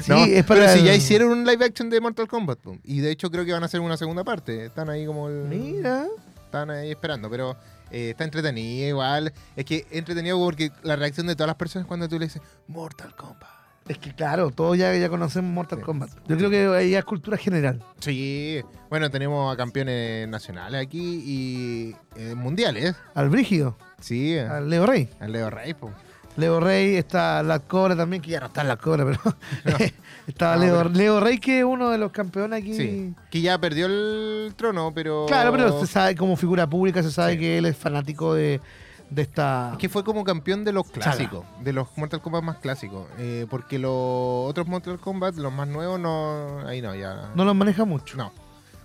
[0.03, 2.59] Sí, No, es para pero si ya hicieron un live action de Mortal Kombat.
[2.85, 4.67] Y de hecho creo que van a hacer una segunda parte.
[4.67, 6.07] Están ahí como el- Mira.
[6.45, 7.57] Están ahí esperando, pero
[7.91, 9.33] eh, está entretenido igual.
[9.57, 13.15] Es que entretenido porque la reacción de todas las personas cuando tú le dices Mortal
[13.17, 13.51] Kombat.
[13.89, 15.85] Es que claro, todos ya, ya conocemos Mortal Sí.
[15.85, 16.11] Kombat.
[16.27, 17.83] Yo creo que ahí es cultura general.
[18.01, 22.95] Sí, bueno, tenemos a campeones nacionales aquí y eh, mundiales.
[23.15, 25.11] Al Brígido, Sí, al Leo Rey.
[25.21, 25.75] al Leo Rey.
[25.75, 25.91] po.
[26.37, 29.21] Leo Rey, está la Cobra también, que ya no está en la Cobra, pero
[29.65, 29.85] no.
[30.27, 30.91] estaba Leo, pero...
[30.91, 32.75] Leo, Rey, que es uno de los campeones aquí.
[32.75, 35.27] Sí, que ya perdió el trono, pero.
[35.27, 38.61] Claro, pero se sabe como figura pública, se sabe que él es fanático de,
[39.11, 39.71] de esta.
[39.73, 43.07] Es que fue como campeón de los clásicos, de los Mortal Kombat más clásicos.
[43.19, 46.67] Eh, porque los otros Mortal Kombat, los más nuevos, no.
[46.67, 47.31] Ahí no, ya.
[47.35, 48.17] No los maneja mucho.
[48.17, 48.33] No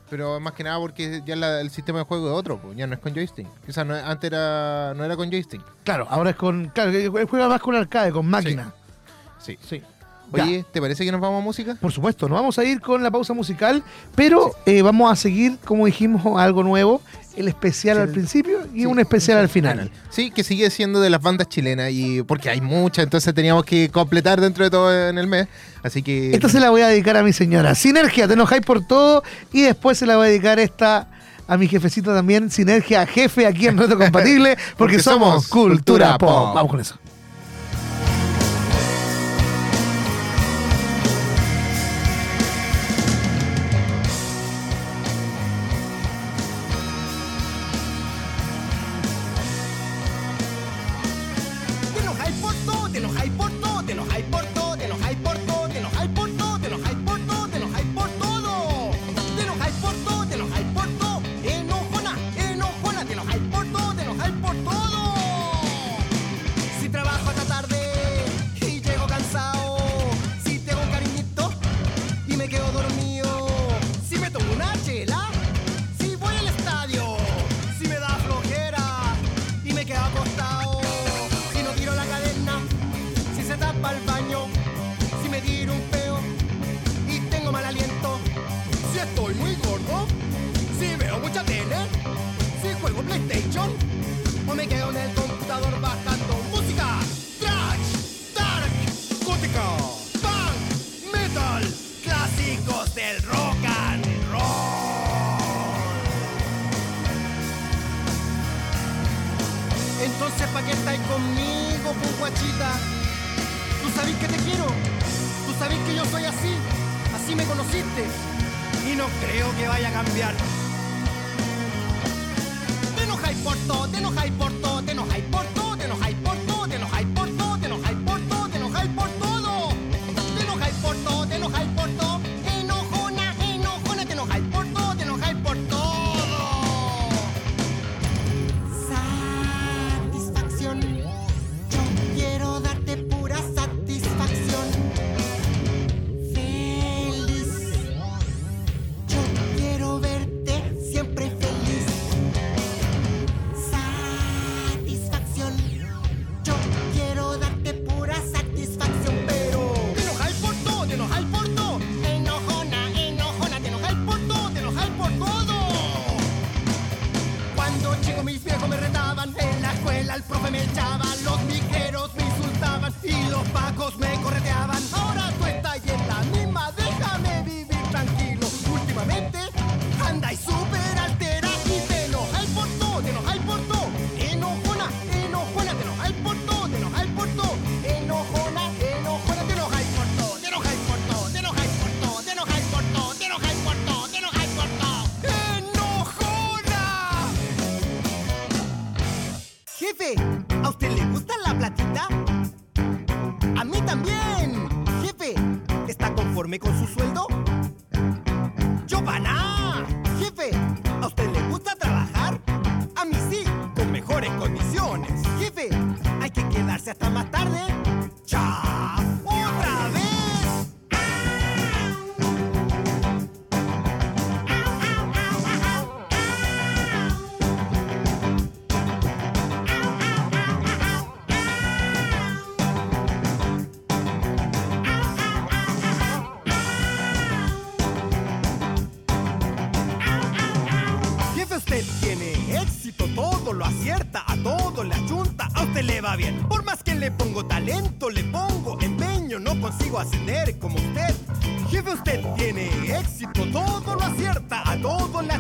[0.10, 2.88] pero más que nada porque ya la, el sistema de juego es otro, pues, ya
[2.88, 3.48] no es con joystick.
[3.68, 5.62] O sea, no, antes era, no era con joystick.
[5.84, 6.70] Claro, ahora es con.
[6.70, 8.74] Claro, eh, juega más con arcade, con máquina.
[9.40, 9.58] Sí.
[9.62, 9.82] sí.
[10.32, 11.78] Oye, ¿te parece que nos vamos a música?
[11.80, 13.84] Por supuesto, nos vamos a ir con la pausa musical,
[14.16, 17.02] pero eh, vamos a seguir, como dijimos, algo nuevo.
[17.36, 19.90] El especial al principio y un especial al final.
[20.10, 23.90] Sí, que sigue siendo de las bandas chilenas y porque hay muchas, entonces teníamos que
[23.90, 25.48] completar dentro de todo en el mes.
[25.82, 26.34] Así que.
[26.34, 27.76] Esta se la voy a dedicar a mi señora.
[27.76, 29.24] Sinergia, te enojáis por todo
[29.54, 31.08] y después se la voy a dedicar esta
[31.50, 36.54] a mi jefecito también, Sinergia Jefe, aquí en Reto Compatible, porque, somos, Cultura Pop.
[36.54, 37.00] Vamos con eso.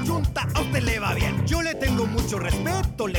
[0.07, 1.45] a usted le va bien.
[1.45, 3.18] Yo le tengo mucho respeto, le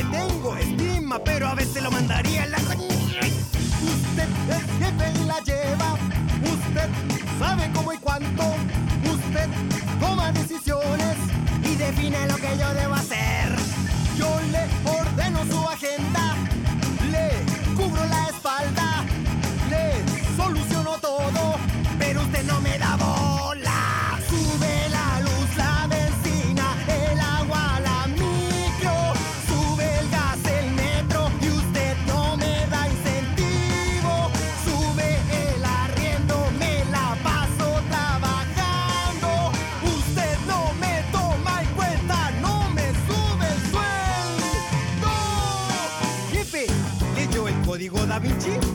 [48.11, 48.70] Da Vinci?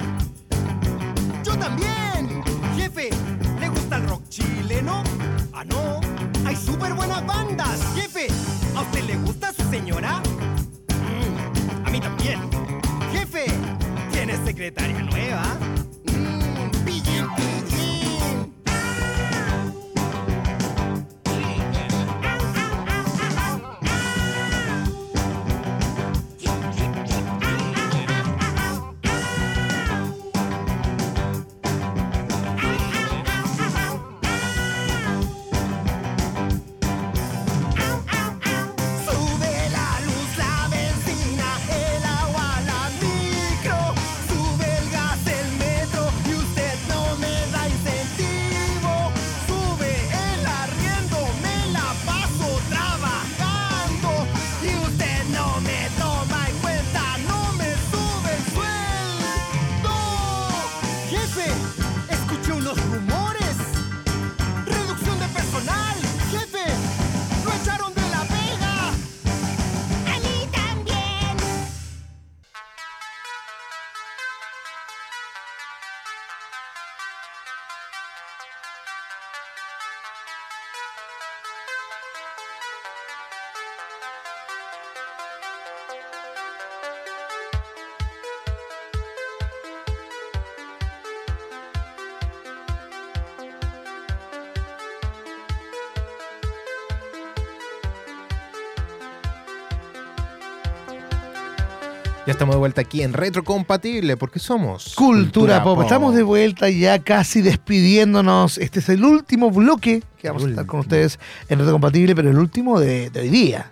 [102.27, 105.81] Ya estamos de vuelta aquí en Retrocompatible porque somos Cultura Pop.
[105.81, 108.59] Estamos de vuelta ya casi despidiéndonos.
[108.59, 112.29] Este es el último bloque que vamos a estar con ustedes en Reto Compatible, pero
[112.29, 113.71] el último de, de hoy día.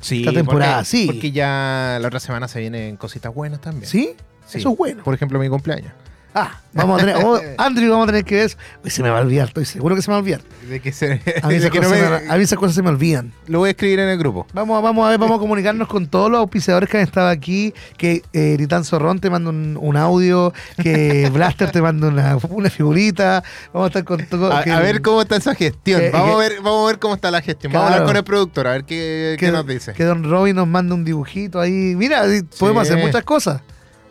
[0.00, 1.06] Sí, esta temporada, porque, sí.
[1.08, 3.86] Porque ya la otra semana se vienen cositas buenas también.
[3.86, 4.14] ¿Sí?
[4.46, 4.60] Sí.
[4.60, 5.02] Eso es bueno.
[5.04, 5.92] Por ejemplo, mi cumpleaños.
[6.34, 7.16] Ah, vamos a tener.
[7.24, 8.44] oh, Andrew, vamos a tener que ver.
[8.46, 8.56] eso.
[8.84, 10.40] Uy, se me va a olvidar, estoy seguro que se me va a olvidar.
[10.68, 12.58] De que se, A mí, esas que no cosas, me- se me- a mí esas
[12.58, 13.32] cosas se me olvidan.
[13.48, 14.46] Lo voy a escribir en el grupo.
[14.52, 17.28] Vamos, a- vamos a ver, vamos a comunicarnos con todos los auspiciadores que han estado
[17.28, 17.74] aquí.
[17.96, 22.70] Que eh, Ritán Zorrón te manda un, un audio, que Blaster te manda una, una
[22.70, 23.42] figurita.
[23.72, 24.52] Vamos a estar con todo.
[24.52, 26.00] A, ver cómo está esa gestión.
[26.00, 27.72] que- vamos, que- a ver, vamos a ver cómo está la gestión.
[27.72, 29.92] Vamos a hablar con el productor, a ver qué, qué nos dice.
[29.94, 31.94] que Don Robin nos manda un dibujito ahí.
[31.96, 33.60] Mira, sí, podemos hacer muchas cosas.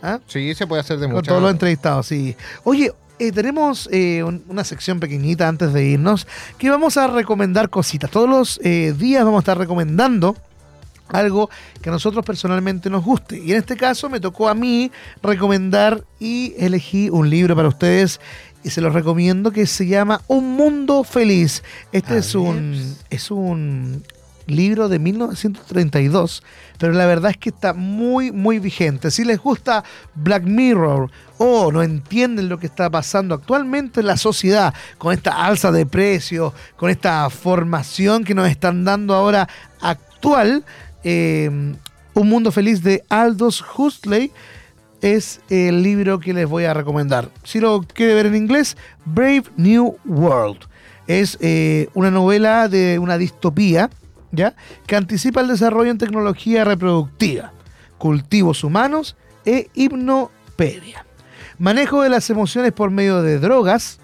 [0.01, 0.19] ¿Ah?
[0.27, 1.27] Sí, se puede hacer de Con muchas.
[1.29, 2.35] todos los entrevistados, sí.
[2.63, 6.25] Oye, eh, tenemos eh, un- una sección pequeñita antes de irnos
[6.57, 8.09] que vamos a recomendar cositas.
[8.09, 10.35] Todos los eh, días vamos a estar recomendando
[11.09, 11.49] algo
[11.81, 13.37] que a nosotros personalmente nos guste.
[13.39, 14.91] Y en este caso me tocó a mí
[15.23, 18.21] recomendar y elegí un libro para ustedes
[18.63, 21.63] y se los recomiendo que se llama Un Mundo Feliz.
[21.91, 24.03] Este es un, es un
[24.45, 26.43] libro de 1932,
[26.79, 29.11] pero la verdad es que está muy, muy vigente.
[29.11, 29.83] Si les gusta
[30.15, 35.45] Black Mirror o no entienden lo que está pasando actualmente en la sociedad, con esta
[35.45, 39.47] alza de precios, con esta formación que nos están dando ahora
[39.81, 40.63] actual,
[41.03, 41.49] eh,
[42.13, 44.31] Un Mundo Feliz de Aldous Huxley
[45.01, 47.29] es el libro que les voy a recomendar.
[47.43, 50.59] Si lo quiere ver en inglés, Brave New World.
[51.07, 53.89] Es eh, una novela de una distopía,
[54.31, 54.55] ¿ya?
[54.87, 57.51] Que anticipa el desarrollo en tecnología reproductiva,
[57.97, 59.15] cultivos humanos
[59.45, 61.05] e hipnopedia.
[61.57, 63.99] Manejo de las emociones por medio de drogas,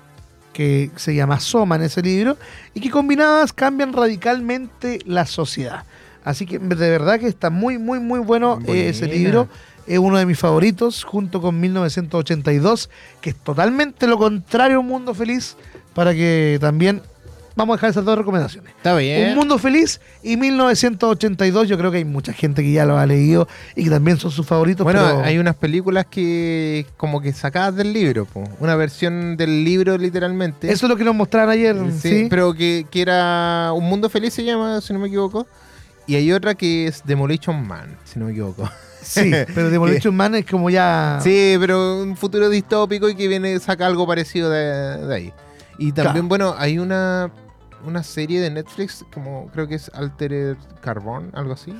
[0.54, 2.38] que se llama Soma en ese libro,
[2.74, 5.84] y que combinadas cambian radicalmente la sociedad.
[6.24, 9.48] Así que de verdad que está muy, muy, muy bueno eh, ese libro.
[9.86, 12.90] Es uno de mis favoritos, junto con 1982,
[13.22, 15.56] que es totalmente lo contrario a Un Mundo Feliz,
[15.94, 17.04] para que también
[17.56, 18.74] vamos a dejar esas dos recomendaciones.
[18.76, 19.30] Está bien.
[19.32, 23.06] Un Mundo Feliz y 1982, yo creo que hay mucha gente que ya lo ha
[23.06, 24.84] leído y que también son sus favoritos.
[24.84, 28.44] Bueno, pero- hay unas películas que como que sacadas del libro, po.
[28.60, 30.72] una versión del libro literalmente.
[30.72, 32.28] Eso es lo que nos mostraron ayer, Sí, ¿sí?
[32.30, 35.48] pero que, que era Un Mundo Feliz se llama, si no me equivoco.
[36.08, 38.70] Y hay otra que es Demolition Man, si no me equivoco.
[39.06, 41.20] Sí, pero Demolition Man es como ya...
[41.22, 45.34] Sí, pero un futuro distópico y que viene saca algo parecido de, de ahí.
[45.78, 46.28] Y también, Claro.
[46.28, 47.30] bueno, hay una,
[47.86, 51.74] una serie de Netflix, como creo que es Altered Carbon, algo así.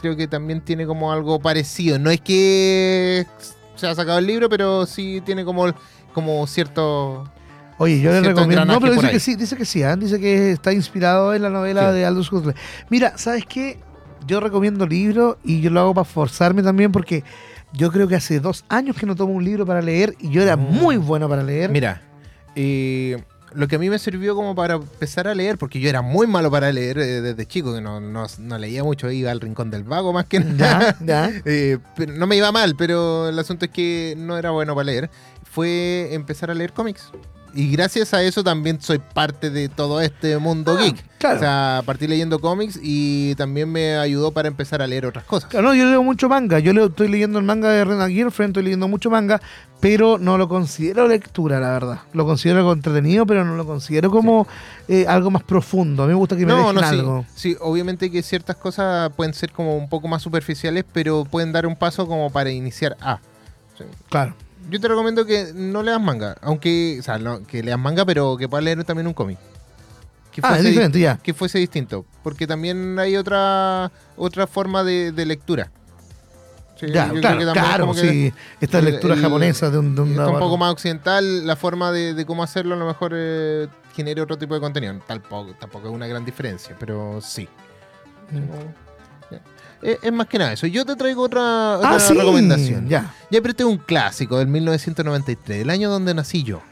[0.00, 1.98] Creo que también tiene como algo parecido.
[1.98, 3.26] No es que
[3.74, 5.72] se ha sacado el libro, pero sí tiene como,
[6.12, 7.30] como cierto...
[7.78, 8.64] Oye, yo le recomiendo.
[8.64, 9.96] No, pero dice que sí, dice que sí, ¿ah?
[9.96, 11.96] dice que está inspirado en la novela Sí.
[11.98, 12.54] de Aldous Huxley.
[12.88, 13.80] Mira, ¿sabes qué?
[14.26, 17.24] Yo recomiendo libros y yo lo hago para forzarme también porque
[17.72, 20.40] yo creo que hace dos años que no tomo un libro para leer y yo
[20.42, 20.70] era Mm.
[20.72, 21.70] muy bueno para leer.
[21.70, 22.00] Mira,
[22.54, 23.20] eh,
[23.54, 26.26] lo que a mí me sirvió como para empezar a leer, porque yo era muy
[26.26, 29.70] malo para leer eh, desde chico, que no, no, no leía mucho, iba al rincón
[29.70, 30.96] del vago más que nada.
[31.04, 31.30] Ya, ya.
[31.44, 34.84] Eh, pero no me iba mal, pero el asunto es que no era bueno para
[34.84, 35.10] leer.
[35.44, 37.10] Fue empezar a leer cómics.
[37.56, 41.04] Y gracias a eso también soy parte de todo este mundo Ah, geek.
[41.18, 41.36] claro.
[41.36, 45.50] O sea, partí leyendo cómics y también me ayudó para empezar a leer otras cosas.
[45.50, 46.58] Claro, no, yo leo mucho manga.
[46.58, 49.40] Yo leo, estoy leyendo el manga de Rena Girlfriend, estoy leyendo mucho manga,
[49.78, 52.00] pero no lo considero lectura, la verdad.
[52.12, 54.48] Lo considero algo entretenido, pero no lo considero como
[54.88, 56.02] eh, algo más profundo.
[56.02, 57.24] A mí me gusta que me No, no, sí, algo.
[57.36, 61.66] sí, obviamente que ciertas cosas pueden ser como un poco más superficiales, pero pueden dar
[61.66, 63.20] un paso como para iniciar a.
[63.78, 63.84] Sí.
[64.10, 64.34] Claro.
[64.70, 68.36] Yo te recomiendo que no leas manga, aunque, o sea, no, que leas manga, pero
[68.36, 69.38] que puedas leer también un cómic.
[70.32, 71.16] Que Ah, es diferente, ya.
[71.18, 75.70] Que fuese distinto, porque también hay otra otra forma de, de lectura.
[76.80, 78.32] Sí, Ya, claro, claro, sí.
[78.60, 82.14] Esta el- lectura el- japonesa de un, de un poco más occidental, la forma de,
[82.14, 84.94] de cómo hacerlo a lo mejor eh, genere otro tipo de contenido.
[85.06, 87.48] Tampoco, tampoco es una gran diferencia, pero sí.
[88.32, 88.83] Mm.
[89.84, 90.66] Eh, Es, más que nada eso.
[90.66, 92.14] Yo te traigo otra, otra Ah, sí.
[92.14, 92.88] recomendación.
[92.88, 93.14] Ya.
[93.30, 96.62] Ya, pero este es un clásico del 1993, el año donde nací yo.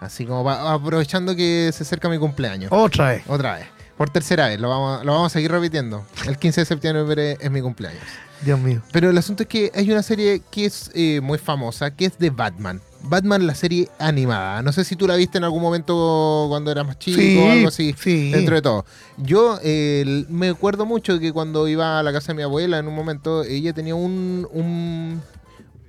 [0.00, 2.70] Así como aprovechando que se acerca mi cumpleaños.
[2.72, 3.22] Otra vez.
[3.26, 3.66] Otra vez.
[4.00, 6.06] Por tercera vez, lo vamos, a- lo vamos a seguir repitiendo.
[6.26, 8.00] El 15 de septiembre es mi cumpleaños.
[8.40, 8.80] Dios mío.
[8.92, 12.18] Pero el asunto es que hay una serie que es eh, muy famosa, que es
[12.18, 12.80] de Batman.
[13.02, 14.62] Batman, la serie animada.
[14.62, 17.50] No sé si tú la viste en algún momento cuando eras más chico Sí, o
[17.50, 17.94] algo así.
[17.98, 18.30] sí.
[18.30, 18.86] Dentro de todo.
[19.18, 22.88] Yo eh, me acuerdo mucho que cuando iba a la casa de mi abuela en
[22.88, 25.20] un momento, ella tenía un, un,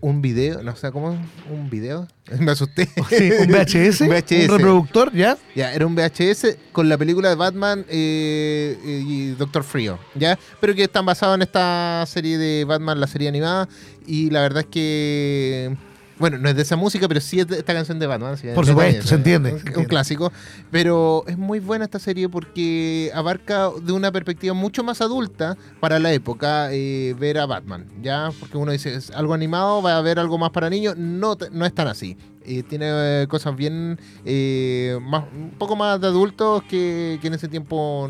[0.01, 1.17] un video, no sé cómo,
[1.49, 2.07] un video.
[2.39, 2.89] Me asusté.
[3.09, 4.49] Sí, un VHS, Un VHS.
[4.49, 5.37] un reproductor, ¿ya?
[5.55, 10.37] Ya, era un VHS con la película de Batman eh, eh, y Doctor Frío, ¿ya?
[10.59, 13.69] Pero que están basados en esta serie de Batman, la serie animada.
[14.05, 15.77] Y la verdad es que.
[16.21, 18.37] Bueno, no es de esa música, pero sí es de esta canción de Batman.
[18.37, 19.89] Por es supuesto, detalle, se entiende, Un, se un entiende.
[19.89, 20.31] clásico.
[20.71, 25.99] Pero es muy buena esta serie porque abarca de una perspectiva mucho más adulta para
[25.99, 28.31] la época eh, ver a Batman, ¿ya?
[28.39, 30.95] Porque uno dice, es algo animado, va a haber algo más para niños.
[30.95, 32.15] No, no es tan así.
[32.45, 37.33] Eh, tiene eh, cosas bien eh, más, un poco más de adultos que, que en
[37.33, 38.09] ese tiempo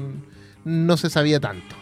[0.64, 1.76] no se sabía tanto.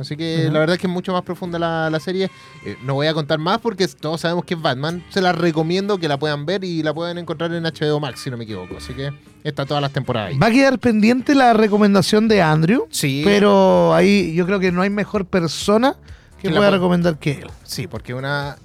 [0.00, 2.30] Así que la verdad es que es mucho más profunda la, la serie.
[2.64, 5.04] Eh, no voy a contar más porque todos sabemos que es Batman.
[5.10, 8.30] Se la recomiendo que la puedan ver y la pueden encontrar en HBO Max, si
[8.30, 8.76] no me equivoco.
[8.78, 9.12] Así que
[9.44, 10.38] está todas las temporadas ahí.
[10.38, 14.82] Va a quedar pendiente la recomendación de Andrew, Sí, pero ahí yo creo que no
[14.82, 15.96] hay mejor persona
[16.40, 17.46] que Que pueda recomendar que él.
[17.64, 18.56] sí, porque una,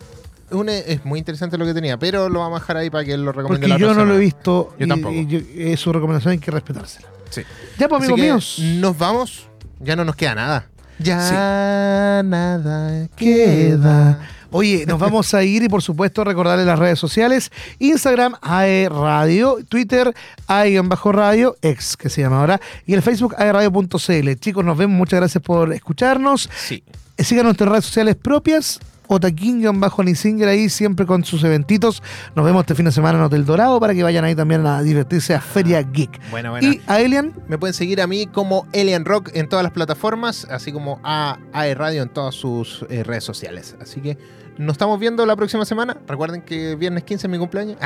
[0.51, 3.13] una es muy interesante lo que tenía, pero lo vamos a dejar ahí para que
[3.13, 5.13] él lo recomiende Porque la yo no lo he visto Yo y, tampoco.
[5.13, 7.07] y yo- eh, su recomendación hay que respetársela.
[7.29, 7.41] Sí.
[7.77, 8.59] Ya, pues, amigos míos.
[8.79, 9.47] Nos vamos.
[9.81, 10.69] Ya no nos queda nada.
[11.00, 14.20] Ya nada queda.
[14.52, 17.52] Oye, nos vamos a ir y por supuesto recordarles las redes sociales.
[17.80, 20.14] Instagram, AE Radio, Twitter,
[20.48, 24.34] AE-Radio, ex que se llama ahora, y el Facebook, aeradio.cl.
[24.39, 26.50] Chicos, nos vemos, muchas gracias por escucharnos.
[26.56, 26.84] Sí.
[27.18, 28.80] Eh, Sigan nuestras redes sociales propias.
[29.08, 32.01] Otaquín-Nisinger ahí siempre con sus eventitos.
[32.36, 34.82] Nos vemos este fin de semana en Hotel Dorado para que vayan ahí también a
[34.82, 36.20] divertirse a Feria Geek.
[36.32, 36.68] Buena, buena.
[36.68, 40.47] Y a Elian, Me pueden seguir a mí como Alien Rock en todas las plataformas,
[40.49, 43.76] así como a AE Radio en todas sus eh, redes sociales.
[43.82, 44.18] Así que
[44.58, 45.97] nos estamos viendo la próxima semana.
[46.08, 47.78] Recuerden que viernes 15 es mi cumpleaños.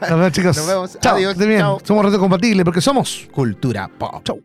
[0.00, 0.56] nos vemos chicos.
[0.56, 0.98] Nos vemos.
[1.00, 1.28] Chao, Adiós.
[1.28, 1.60] que estén bien.
[1.60, 1.78] Chao.
[1.84, 4.22] Somos Reto Compatible porque somos Cultura Pop.
[4.24, 4.40] Chau.